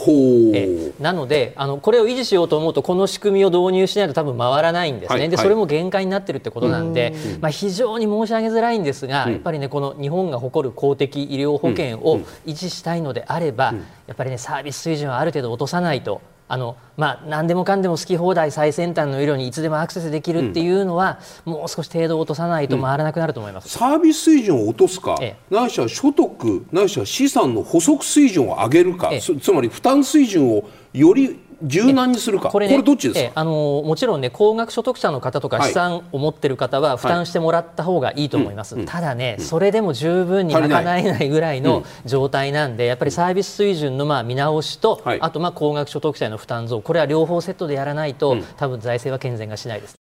[0.54, 5.30] えなのであのこれを維持しようと思うとこの仕組みを導入しないと多分回らないんですね、はいはい。
[5.30, 13.74] でそれも限界になってるってことなんで、まあ、非常に申し上げづらいんですが、やっぱりねこの日本が誇る公的医療保険を維持したいのであれば、
[14.08, 16.22] やっぱりねサービス水準はある程度落とさないと。
[16.52, 23.70] あのまあ、何でもかんでも好き放題最先端の医療にいつでもアクセスできるっていうのは、もう少し程度落とさないと回らなくなると思います。
[23.70, 35.68] サービス水準を落とすか、えないしは所得ないしは資産の補足水準を上げるか、ええつつまり負担水準をより柔軟にするか、これ,、ねどっちですか、ええあのもちろんね高額所得者の方とかはい。
[35.70, 45.22] 資産を持ってる方は負担してもらった方がいいと思います、ただね、それでも十分に賄えないぐらいの状態なんでやっぱりサービス水準のまあ見直しと、はい。
[45.22, 49.96] あとまあ高額所得者への負担増これは両方セットでやらないと、多分財政は健全がしないです。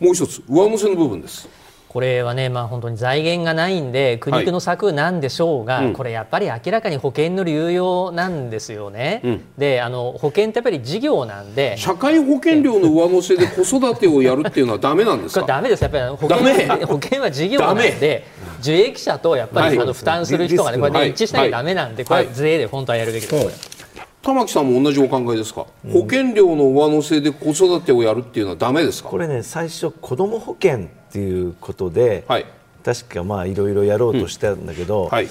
[0.00, 1.48] もう一つ上乗せの部分です
[1.88, 5.92] これはね、まあ、本当に財源がないんで苦肉の策なんでしょうが、うん。
[5.94, 9.44] これやっぱり明らかに保険の流用なんですよね、うん。
[9.56, 15.46] であの保険ってやっぱり事業なんで社会保険料の上乗せで子育てをやるっていうのはダメなんですか？
[15.46, 15.82] ダメです。
[15.82, 16.38] やっぱり保険
[16.86, 17.90] 保険は事業なんダメ。
[17.92, 18.24] で
[18.60, 19.78] 受益者とやっぱり、はい。
[19.78, 21.02] あの負担する人がねこれはい。
[21.06, 23.54] ね一致しなきゃダメなんで、これは税で本当はやるべきです、これ
[24.20, 29.08] 玉木さんも同じお考えですか、保険料の上乗せで子育てをやるっていうのはダメですか？
[29.08, 32.46] これね最初子ども保険っていうことで、はい。
[32.84, 35.28] 確かまあいろいろやろうとしたんだけど、はい。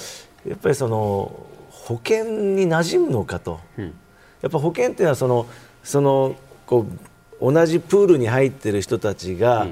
[0.47, 2.25] やっぱりその保険
[2.55, 3.59] に馴染むのかと、
[4.41, 5.47] やっぱ保険っていうのはその
[5.83, 6.85] そのこ
[7.39, 9.67] う同じプールに入ってる人たちが、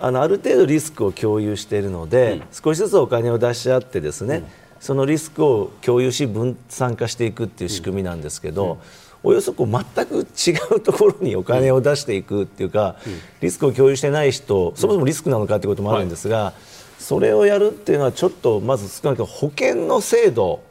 [0.00, 4.44] あのある程度リスクを共有しているので、少しずつお金を出し合ってですね、
[4.80, 8.78] そのリスクを共有し分散化していくっていう仕組みなんですけど、
[9.22, 12.96] およそこう全く違うところにお金を出していくっていうか、
[13.40, 16.52] リスクを共有してない人そもそもリスクなのかということもあるんですが、
[16.98, 20.62] それをやるっていうのはちょっとまず少なくとも保険の制度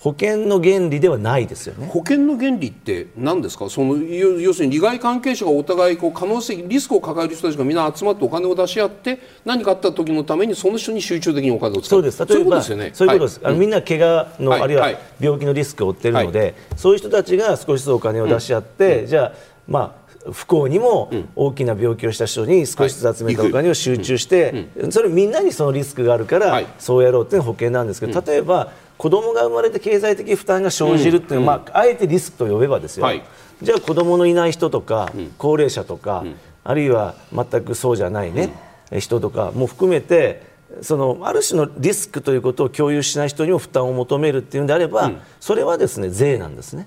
[0.00, 1.86] 保険の原理ではないですよね。
[1.86, 3.68] 保険の原理って何ですか？
[3.68, 12.16] その要要するに利害関係者がお互いこう可能性リスクを抱える人たちがみんな集まってお金を出し合って何かあった時のためにその人に集中的にお金を使うそうです。
[12.16, 12.90] そういうこと例えばですよね。
[12.94, 13.54] そういうことです、はい。
[13.56, 14.60] みんな怪我の、はい。
[14.62, 14.98] あるいははい。
[15.20, 19.32] 病気のリスクを負っているので、そういう人たちが少しずつお金を出し合って、じゃあ
[19.68, 26.66] まあ不幸にも大きな病気をした人に少しずつ集めたお金を集中して、それみんなにそのリスクがあるから、はい。
[26.78, 33.22] そうやろうっていうのが保険なんですけど、例えば子供が生まれて経済的負担が生じるっていうのは、まあ、あえてリスクと呼べばですよ、はい。
[33.62, 36.22] じゃあ子供のいない人とか、高齢者とか、
[36.64, 38.52] あるいは全くそうじゃないね、
[38.98, 40.42] 人とかも含めて
[40.82, 46.86] そのある種のリスクということを共有しない人にも負担を求めるっていうんであれば、それはですね税なんですね。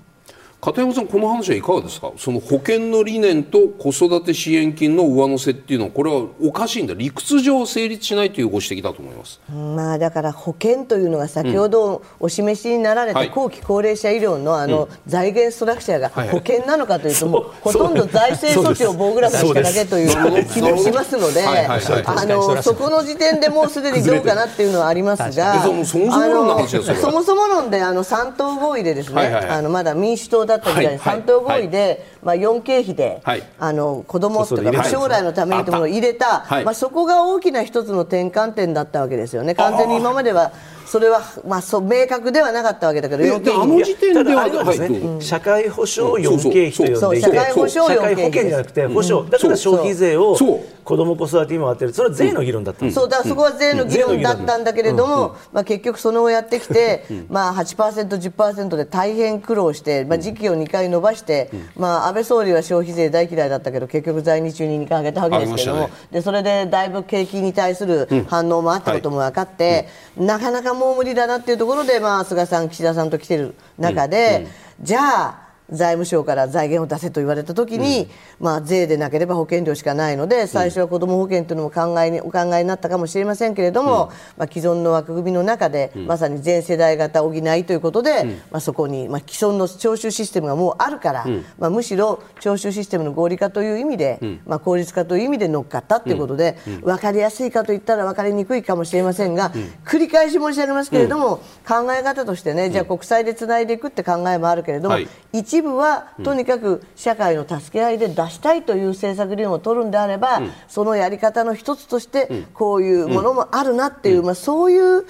[0.64, 2.10] 片山さんこの話はいかがですか？
[2.16, 6.94] その保険の理念と子育て支援金の上乗せっていうのはこれはおかしいんだ。
[6.94, 9.40] 理屈上成立しないというご指摘だと思います。
[9.52, 13.28] まあだから保険というのが先ほどお示しになられはい。
[13.28, 25.62] た後期高齢者医療のあの財源ストラクチャーがはい保険なのかというともうほとんど財政措置を棒グラフにしただけといそう気もしますのであのそこの時点でもうすでにどうかなっていうのはありますが。
[25.62, 27.00] そもそも論ですよそれは。
[27.02, 29.58] そもそも論であの3党合意でですねはいはいはい。
[29.58, 33.42] あのまだ民主党だった時代にはいはい3党合意でまあ4経費ではい。
[33.58, 36.40] あの子供とか将来のためにというものを入れた。
[36.40, 36.64] はい。
[36.64, 40.52] まあそこが大きな一つの転換点だったわけですよね、完全に今までは
[40.94, 48.32] それは、まあ、そう明確ではなかったわけだけど、え要件であの時点ではですね、社会保障4経費と呼んでいて、社会保障社会保4経費。
[48.32, 50.36] 険じゃなくて保障、だから消費税を
[50.84, 74.46] 子ども子育てにも当てる、それは税の議論だったそうだからそこは税の議論だったんだけれども、まあ、結局その後やってきて、まあ、8%、10%で大変苦労して、まあ、時期を2回延ばして、まあ、安倍総理は消費税大嫌いだったけど結局在日中に2回上げたわけですけれども、上げましでそれでだいぶ景気に対する反応もあったことも分かって、なかなかもう無理だなっていうところで、まあ、菅さん、岸田さんと来てる中で、
[74.80, 78.08] じゃあ財務省から財源を出せと言われたときに、
[78.38, 91.26] まあ、税でなければ保険料しかないので最初は子ども保険というのも考えにお考えになったかもしれませんけれども、まあ、既存の枠組みの中で、まさに全世代型補いということで、まあ、そこに、まあ、既存の徴収システムがもうあるから、
[91.58, 99.52] まあ、むしろ徴収システムの合理化という意味で、まあ、効率化という意味で乗っかったということで、分かりやすいかといったら分かりにくいかもしれませんが、
[99.84, 105.08] 繰り返し申し上げますけれども、考え方としてねじゃあ国債でつないでいくって考えもあるけれども、はい。
[105.32, 115.02] 一部はとにかく社会の助け合いで出したいという政策理論を取るんであれば、そのやり方の一つとしてこういうものもあるなっていう、まあ、そういう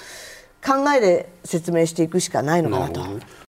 [0.65, 3.44] 考えで説明していくしかないのかなと。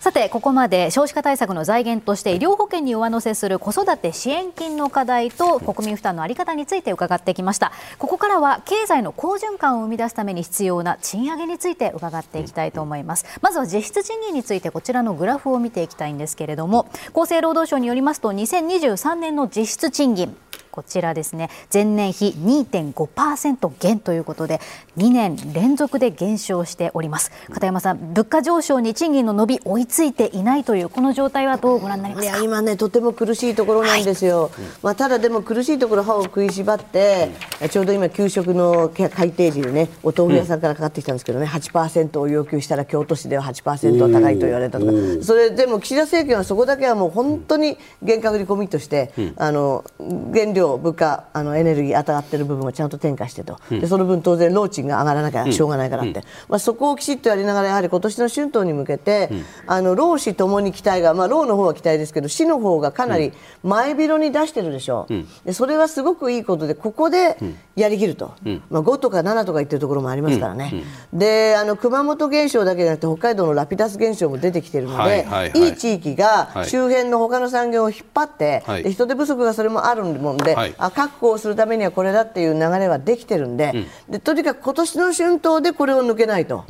[0.00, 7.70] さてここまで少子化対策の財源として医療保険に上乗せする子育て支援金の課題と国民負担の在り方について伺ってきました。
[7.98, 13.26] ここからは経済の好循環を生み出すために必要な賃上げについて伺っていきたいと思います。
[13.42, 20.34] まずは実質賃金についてこちらのグラフを見ていきたいんですけれども厚生労働省によりますと2023年の実質賃金
[20.70, 21.50] こちらですね。
[21.72, 24.60] 前年比2.5%減ということで
[24.96, 27.30] 2年連続で減少しております。
[27.50, 32.38] 片山さん物価上昇に賃金の伸び追いついていないというこの状態はどうご覧になりまいすか？
[32.38, 34.50] や今ねとても苦しいところなんですよ、
[34.82, 37.30] まあ、ただでも苦しいところ歯を食いしばって、
[37.70, 44.92] ちょうど今給食の改定時にねお豆腐屋さんからかかってきたんですけどね8%を要求したら京都市では8%は高いと言われたとか。
[45.22, 49.84] それでも岸田政権はそこだけはもう本当に厳格にコミットして、あの
[50.32, 59.30] 原料物価あのエネルギー当たってる部分をちゃんと転嫁してと、でその分当然労賃が上がらなきゃしょうがないからって、まあ、そこをきちっとやりながらやはり今年の春闘に向けて、
[59.66, 67.36] あの労使ともに期待が、まあ、労の方は期待ですけど市の方がかなり前広に出してるでしょう、でそれはすごくいいことでここで
[67.76, 68.34] やりきると、
[68.70, 76.68] まあ、5とか7とか言ってるところもありますからね、であの熊本現象だけじゃなくて北海道のラピダス現象も出てきてるので、はいはい地域がはい。
[76.68, 80.74] 周辺の他の産業を引っ張って、人手不足がそれもあるもんで、はい。
[80.78, 86.64] あ確保をするためにはこれだっていう流れはできてるんで,、でとにかく今年の春闘でこれを抜けないと。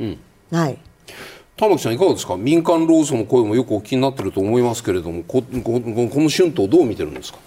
[0.51, 0.77] はい。
[1.57, 2.37] 玉木さんいかがですか？
[2.37, 7.39] 民間労組の声もよくお聞きになってると思いますけれどもここここの春闘どう見てるんですか？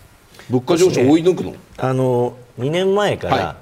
[0.51, 1.55] 物価上昇を追い抜くの？
[1.78, 3.57] あの2年前から、はい。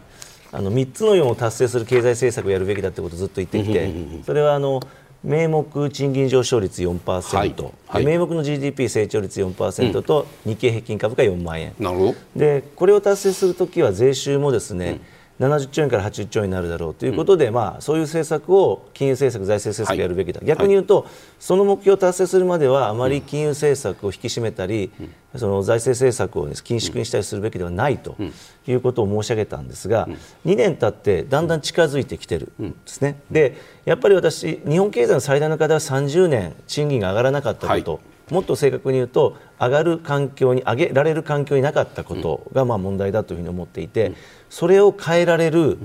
[0.54, 3.90] あの3つの4を達成する経済政策をやるべきだってことをずっと言ってきて、
[4.26, 4.80] それはあの
[5.24, 7.54] 名目賃金上昇率4%、はい。
[7.86, 8.04] はい。
[8.04, 11.74] で名目の GDP 成長率4%と、日経平均株価4万円。
[11.78, 12.14] なるほど。
[12.34, 15.00] でこれを達成するときは税収もですね、
[15.42, 21.06] 70兆円から80兆円になるだろうということで、まあ、そういう政策を金融政策、財政政策やるべきだ、逆に言うと、
[21.40, 24.90] その目標を達成するまではあまり金融政策を引き締めたり、
[25.36, 28.16] その財政政策を緊縮にしたりするべきではないと
[28.66, 30.08] いうことを申し上げたんですが、
[30.46, 33.20] 2年経ってだんだん近づいてきてるんですね。
[33.30, 44.12] でやっぱり私、日本経済の最大の課題は30年賃金が上がらなかったこと、もっと正確に言うと上がる環境に上げられる環境になかったことがまあ問題だというふうに思っていて、
[44.52, 45.78] それを変えられる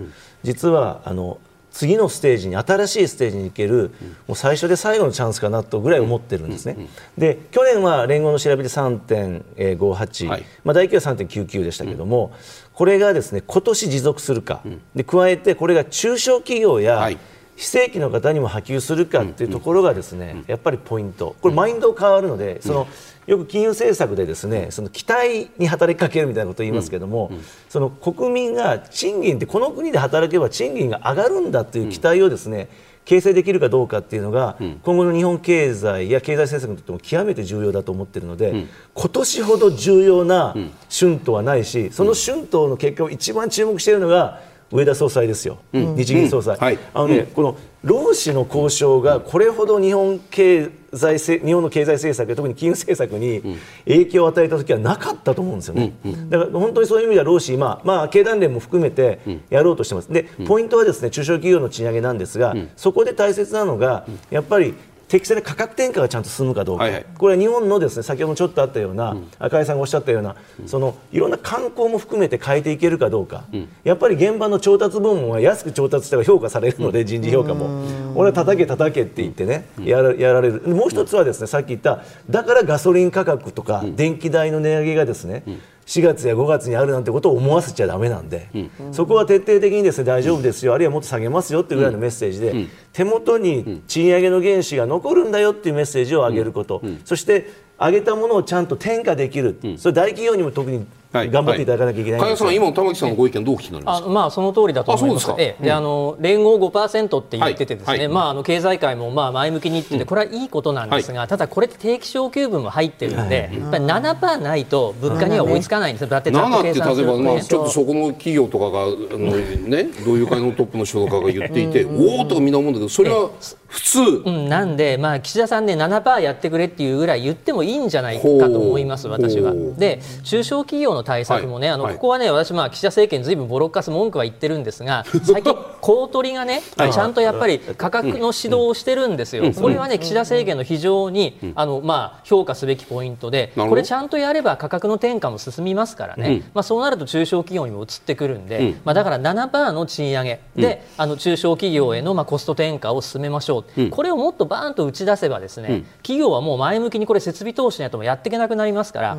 [0.44, 1.40] 実はあの
[1.72, 3.92] 次のステージに新しいステージに行ける、
[4.28, 6.76] もう最初で最後のチャンスかなとぐらい思ってるんですね。
[7.18, 10.46] で去年は連合の調べで3.58、はい。
[10.66, 12.34] まあ、大企業は3.99でしたけども、
[12.74, 14.62] これがですね今年持続するか、
[14.96, 17.18] で加えてこれが中小企業や、はい。
[17.56, 22.88] 非正規の方にも波及するかっていうところがですね、やっぱりポイント、これマインド変わるので、その
[23.28, 27.30] よく金融政策でですね、その期待に働きかけるみたいなことを言いますけども、
[27.70, 32.70] その国民が賃金ってこの国で働けば賃金が上がるんだという期待をですね、
[33.04, 40.54] 形成できるかどうかっていうのが、今後の日本経済や経済政策にとっても極めて重要だと思っているので、今年ほど重要な
[40.90, 44.42] 春闘はないし、その春闘の結果を一番注目しているのが
[44.72, 46.56] 上田総裁ですよ、日銀総裁。
[46.56, 46.62] うん。
[46.62, 46.80] はい。
[46.94, 55.94] あのね、この労使の交渉がこれほど日本経済せ日本の経済政策特に金融政策に影響を与えた時はなかったと思うんですよね。
[56.30, 60.12] だから本当にそういう意味では労使今まあ経団連も含めてやろうとしてます。
[60.12, 64.74] でポイントはですね中小企業の賃上げなんですが、そこで大切なのがやっぱり
[65.08, 67.06] 適正な価格転嫁がちゃんと進むかどうか、はいはい。
[67.18, 70.36] これは日本のですね先ほどちょっとあったような、赤井さんがおっしゃったような、
[70.66, 73.46] そのいろんな観光も含めて変えていけるかどうか、
[73.84, 77.86] やっぱり現場の調達部門は安く調達した方が評価されるので、人事評価も、
[78.16, 85.44] 俺は叩け叩けって言ってね、やらやられる、もう一つはですねさっき言った、だからガソリン価格とか電気代の値上げがですね、
[85.88, 88.50] 4月や5月にあるなんてことを思わせちゃだめなんで、
[88.92, 104.08] そこは徹底的にですね大丈夫ですよ、あるいはもっと下げますよっていうぐらいのメッセージで、手元に賃上げの原資が残るんだよっていうメッセージを上げること、そして上げたものをちゃんと転嫁できる、それ大企業にも特にはい頑張っていただかなきゃいけないん加谷さん、ですよ今の玉木さんのご意見、どうお聞きになりますか？
[104.08, 105.24] あまあその通りだと思います。
[105.24, 105.58] あそうですか。
[105.58, 105.64] ええ。
[105.66, 108.00] であの連合5%って言っててですね、はい。
[108.00, 108.08] はい。
[108.08, 116.08] まああの経済界もまあ前向きに言ってて、これはいいことなんですが、ただこれって定期昇給分も入ってるんで、やっぱり7%ないと物価には追いつかないんですよ。
[116.08, 117.42] だってざっと7って例えば、まあ。
[117.42, 118.88] ちょっとそこの企業とかがあ
[119.18, 123.30] の、ね、同友会のトップの人とかが言っていて、おおとかみんな思うんだけどそれは
[123.68, 129.54] 普通、うん、なんで、まあ、岸田さんね、7%やってくれっていうぐらい言ってもいいんじゃないかと思います、私は。
[129.78, 131.94] で、中小企業の対策もね、あのはい。
[131.94, 153.57] はいここはね、私、まあ、岸田政権、ずいぶんボロッカス文句は言ってるんですが、最近、公取がね、 ちゃんとやっぱり価格の指導をしてるんですよ、これはね、岸田政権の非常にあの、まあ、評価すべきポイントで、これ、ちゃんとやれば価格の転嫁も進みますからね、まあ、そうなると中小企業にも移ってくるんで、まあ、だから7%の賃上げで、あの中小企業へのまあコスト転嫁を進めましょう、
[153.92, 159.18] これをもっとバーンと打ち出せばですね、企業はもう前向きにこれ設備投資ないともやっていけなくなりますから、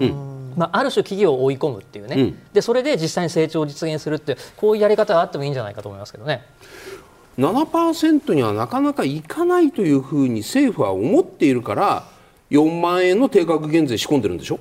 [0.57, 2.39] まあ、ある種企業を追い込むっていうね、うん。
[2.53, 6.45] でそれで実際に成長を実現するってこういうやり方があってもいいんじゃないかと思いますけどね。
[7.39, 12.05] 7%にはなかなかいかないというふうに政府は思っているから
[12.51, 14.59] 4万円の定額減税仕込んでるんでしょ？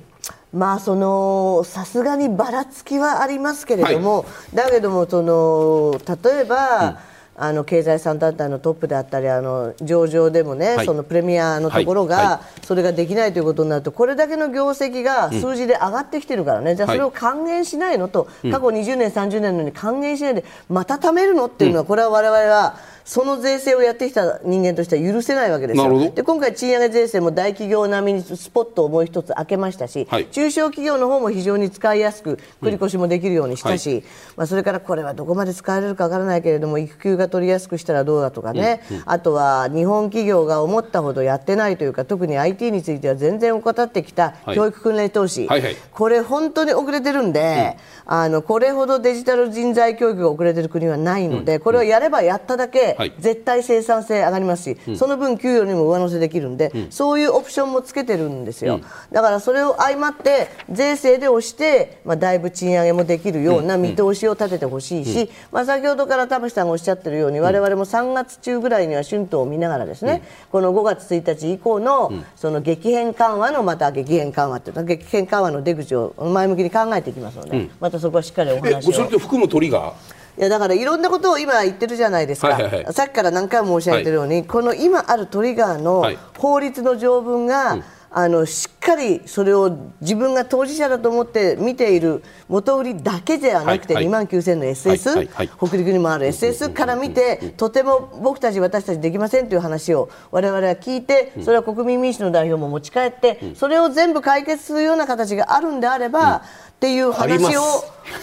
[0.52, 4.24] まあそのさすがにばらつきはありますけれども、
[4.54, 7.00] だけどもその例えば、
[7.40, 10.86] あの経済産団体のトップであったりあの上場でもね、はい。
[10.86, 12.26] そのプレミアのところが、はい。
[12.26, 22.76] はそれができないということになるとこれだけの業績が数字で上がってきてるからね、じゃあそれを還元しないのと、過去20年30年のに還元しないでまた貯めるのっていうのは、これは我々は
[23.08, 26.10] その税制をやってきた人間としては許せないわけですよ。
[26.10, 30.26] で今回賃上げ税制も大企業並みにスポットをもう一つ開けましたし、はい。
[30.26, 34.04] 中小企業の方も非常に使いやすく繰り越しもできるようにしたし、
[34.36, 44.54] まあ、それからこれはどこまで使えれるかわからないけれども育休が取りやすくしたらどうだとかね、あとは日本企業が思ったほどやってないというか特に IT については全然怠ってきたはい。
[44.54, 45.76] 教育訓練投資、はいはい。
[45.92, 58.80] これ本当に遅れてるんで、あのこれほどデジタル人材教育が遅れてる国はないので、これをやればやっただけ、はい絶対生産性上がりますし、その分給与にも上乗せできるんで、そういうオプションもつけてるんですよ、
[59.12, 78.92] だからそれを相まって税制で押して、まあ、だいぶ賃上げもできるような見通しを立ててほしいし、まあ、先ほどから田淵さんがおっしゃってるように我々も3月中ぐらいには春闘を見ながらですね、この5月1日以降のその激変緩和のまた激変緩和っていうか激変緩和の出口を前向きに考えていきますので、またそこはしっかりおえ話を。
[78.92, 80.17] それって含むトリガー？
[80.38, 82.92] いやだからいろんなことを今言ってるじゃないですか、はいはいはい。
[82.94, 86.18] さっきから何回も申し上げてるように、この今あるトリガーのはい。
[86.38, 95.28] 法律の条文が、あのしっかりそれを自分が当事者だと思って見ている元売りだけではなくて、はい2万9000の SS、はいはい。
[95.28, 95.50] はい。
[95.58, 106.44] 北陸にもある SS から見て、とても僕たち、私たちできませんという話を我々は聞いて、それは国民民主の代表も持ち帰って、それを全部解決するような形があるんであれば、
[106.78, 107.60] っていう話を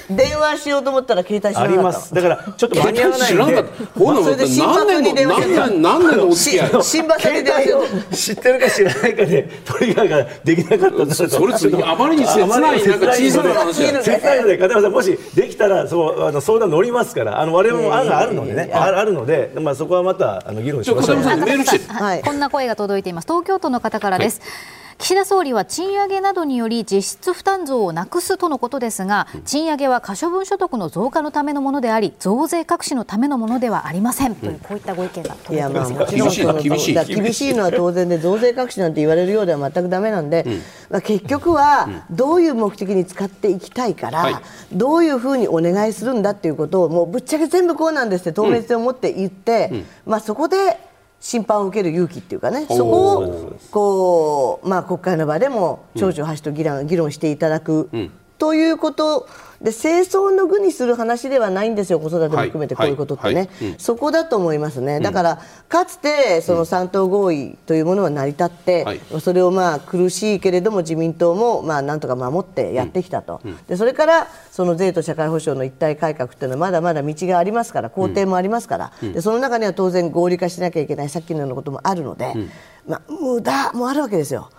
[0.10, 2.14] 電話しようと思ったら携帯しなあかったります。
[2.14, 3.66] だからちょっと間に合わないんで。
[4.24, 6.84] それで新何橋に電話してた何年何年のお付き合い。
[6.84, 8.16] 新橋に携電話しよう。
[8.16, 18.72] 知ってるか知らないかでトリガーができなかったんだとそれそれあまりに切ないあまりになんか小さな話だよ切ないので片山さんもしできたらそうあの相談乗りますからあの我々も案があるのでね。
[18.74, 21.18] ああるのでまあそこはまたあの議論しましょう。
[21.18, 21.92] ちょ片山さんメールして。
[21.92, 22.22] はい。
[22.22, 23.28] こんな声が届いています。
[23.28, 24.40] 東京都の方からです、
[24.98, 40.46] 岸田総理は賃上げなどにより実質負担増をなくすとのことですが、賃上げは可処分所得の増加のためのものであり増税隠しのためのものではありません、というこういったご意見がいや届いていまもちろん厳しいその厳しいのは当然で増税隠しなんて言われるようでは全くダメなんで、
[40.90, 44.36] まあ、結局はどういう目的に使っていきたいから、はい。
[44.72, 50.80] どういうふうにお願いするんだっていうことをもうぶっちゃけ全部こうなんですって透明性を持って言って、まあ、そこで
[51.20, 52.66] 審判を受ける勇気っていうかね。
[52.70, 57.90] そこをこう、まあ、国会の場でも長々箸と議論議論していただく。
[58.38, 59.28] ということ
[59.62, 63.80] で清掃の具にする話ではないんですよ、子育ても含めてこういうことってね、はいはいうん。
[63.80, 69.02] そこだと思いますね、だからかつてその3党合意というものは成り立って、はい。
[69.22, 82.34] それをまあ苦しいけれども自民党もまあなんとか守ってやってきたと、でそれからその税と社会保障の一体改革っていうのはまだまだ道がありますから、工程もありますから、でその中には当然合理化しなきゃいけない、さっきのようなこともあるので、
[82.86, 84.50] まあ、無駄もあるわけですよ。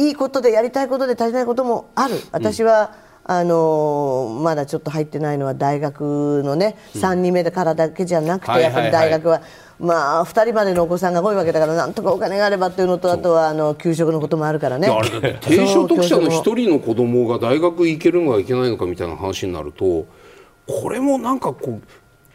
[0.00, 2.94] いいことでやりたいことで足りないこともある、私は、
[3.24, 9.42] あのーまだちょっと入ってないのは大学のね、3人目からだけじゃなくて、はいやっぱり大学は、
[9.78, 14.88] まあ、2人までのお子さんが多いわけだから、なんとかお金があればっていうのと、あとはあの給食のこともあるからね。
[15.42, 20.06] 低所得者のそう一人の子供が大学行けるのか行けないのかみたいな話になると
[20.66, 21.80] これもなんかこ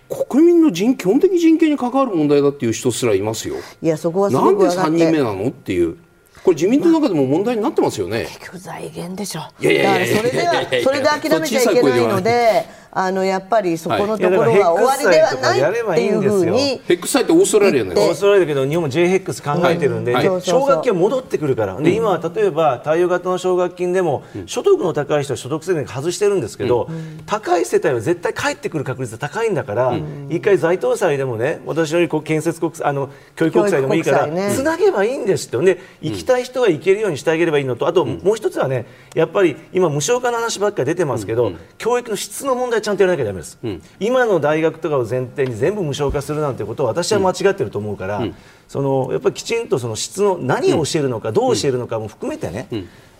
[0.09, 3.55] う国民の人基本的人権に関わる問題だっていう人すらいますよ。
[3.81, 5.97] いやそこはすなんでごく分かっ3人目てなのっていう
[6.45, 8.25] これ自民党の中でも問題になってますよね。
[8.25, 12.67] 結局財源でしょいやいやいやそれではそれで諦めちゃいけないので
[12.97, 26.89] あのやっぱりそこのところは終わりではないっていうふうにヘックサイってオーストラリアオーストラリアだけど日本も JHEX 考えてるんで、奨学金は戻ってくるから、で今は例えば貸与型の奨学金でも、所得の高い人は所得制限外してるんですけど、
[27.25, 29.93] 高い世帯は絶対返ってくる確率が高いんだから、
[30.29, 35.57] 一回在当債でもね私よりこう建設国債あの教育国債でもいいから、つなげばいいんですって。
[35.65, 38.85] で行きたい人が行けるようにしてあげればいいのとあともう一つはね
[39.15, 43.57] やっぱり今無償化の話ばっかり出てますけど、教育の質の問題ちゃんとやらなきゃだめです、
[43.99, 48.23] 今の大学とかを前提に全部無償化するなんてことは私は間違ってると思うから、
[48.67, 52.67] そのやっぱりきちんとその質の何を教えるのか、どう教えるのかも含めてね、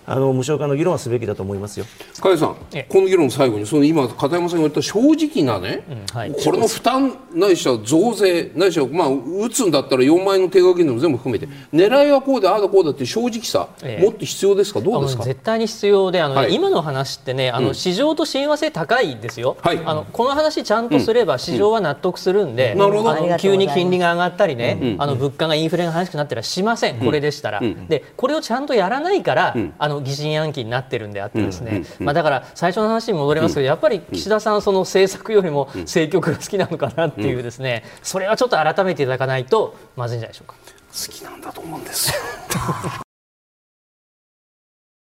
[0.08, 1.86] あの無償化の議論はすべきだと思いますよ。
[2.18, 5.84] 加谷さん、えこの議論の最後にその今片山さんが言った正直なね、
[6.14, 6.32] はい。
[6.32, 14.04] これの負担ないしは増税ないしはまあ打つんだったら4万円の定額金でも全部含めて狙いはこうでああだこうだっていう正直さ、ええ。
[14.04, 14.82] もっと必要ですか？
[14.82, 15.24] どうですか？
[15.24, 16.54] 絶対に必要であの、はい。
[16.54, 19.82] 今の話ってねあの、市場と親和性高いですよ、はい。
[19.84, 23.38] あのこの話ちゃんとすれば市場は納得するんで、なるほど。
[23.38, 40.56] 急に金利が上がったりね、あの物価がインフレが激しくなったらしません、これでしたら、でこれをちゃんとやらないから、あの疑心暗鬼になってるんであってですね、まあ、だから最初の話に戻りますけど、やっぱり岸田さんその政策よりも政局が好きなのかなっていうですね、それはちょっと改めていただかないとまずいんじゃないでしょうか。
[40.56, 42.16] 好きなんだと思うんですよ。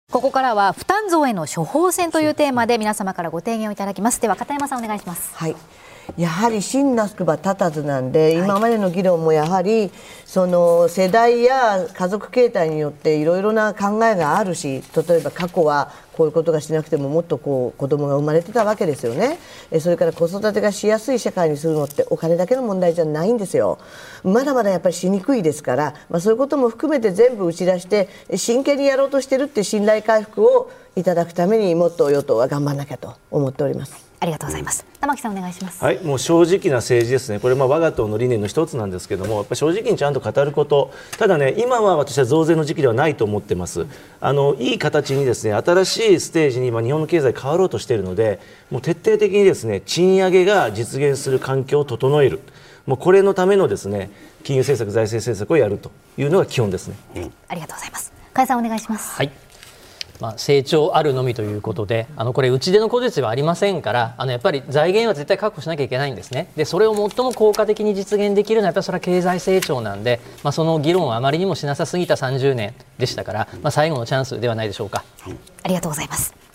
[0.10, 4.22] ここからは負担増への処方箋というテーマで皆様からご提言をいただきます。
[4.22, 5.36] では片山さんお願いします。
[5.36, 5.56] はい、
[6.16, 9.92] やはり真なくば立たずなんで、今までの議論もやはり
[10.26, 19.38] その世代や家族形態によっていろいろな考えがあるし例えば過去はこういうことがしなくてももっとこう子供が生まれてたわけですよね。
[19.72, 23.78] えそれから子育てがしやすい社会にするのってお金だけの問題じゃないんですよ。
[24.24, 34.07] まだまだやっぱりしにくいですから、まあ、そういうことも含めて全部打ち出してえ真剣にやろうとしてるって信頼回復をいただくためにもっと与党は頑張らなきゃと思っております。
[34.20, 34.84] ありがとうございます。
[35.00, 35.84] 玉木さんお願いします。
[35.84, 43.86] はい、もう正直な政治ですね、これ、まあ我が党の理念の一つなんですけども、やっぱり正直にちゃんと語ること、ただね、今は私は増税の時期ではないと思ってます、
[44.20, 48.40] あのいい形にですね新しいステージに今、日本の経済変わろうとしているので、
[48.72, 52.40] もう徹底的にですね賃上げが実現する環境を整える、
[52.88, 54.10] もうこれのためのですね
[54.44, 56.96] 金融政策、財政政策をやるというのが基本ですね。
[57.48, 58.12] ありがとうございます。
[58.34, 59.16] 加谷さんお願いします。
[59.16, 59.32] はい
[60.20, 66.52] まあ、成長あるのみということであのこれ打ち出の小説はありませんからあのやっぱり財源は絶対確保しなきゃいけないんですね。
[66.56, 75.04] でそれを最も効果的に実現できるのはやっぱりそれは経済成長なんで、まあ、その議論をあまりにもしなさすぎた30年でしたから、まあ、最後のチャンスではないでしょうか。
[75.64, 76.47] ありがとうございます。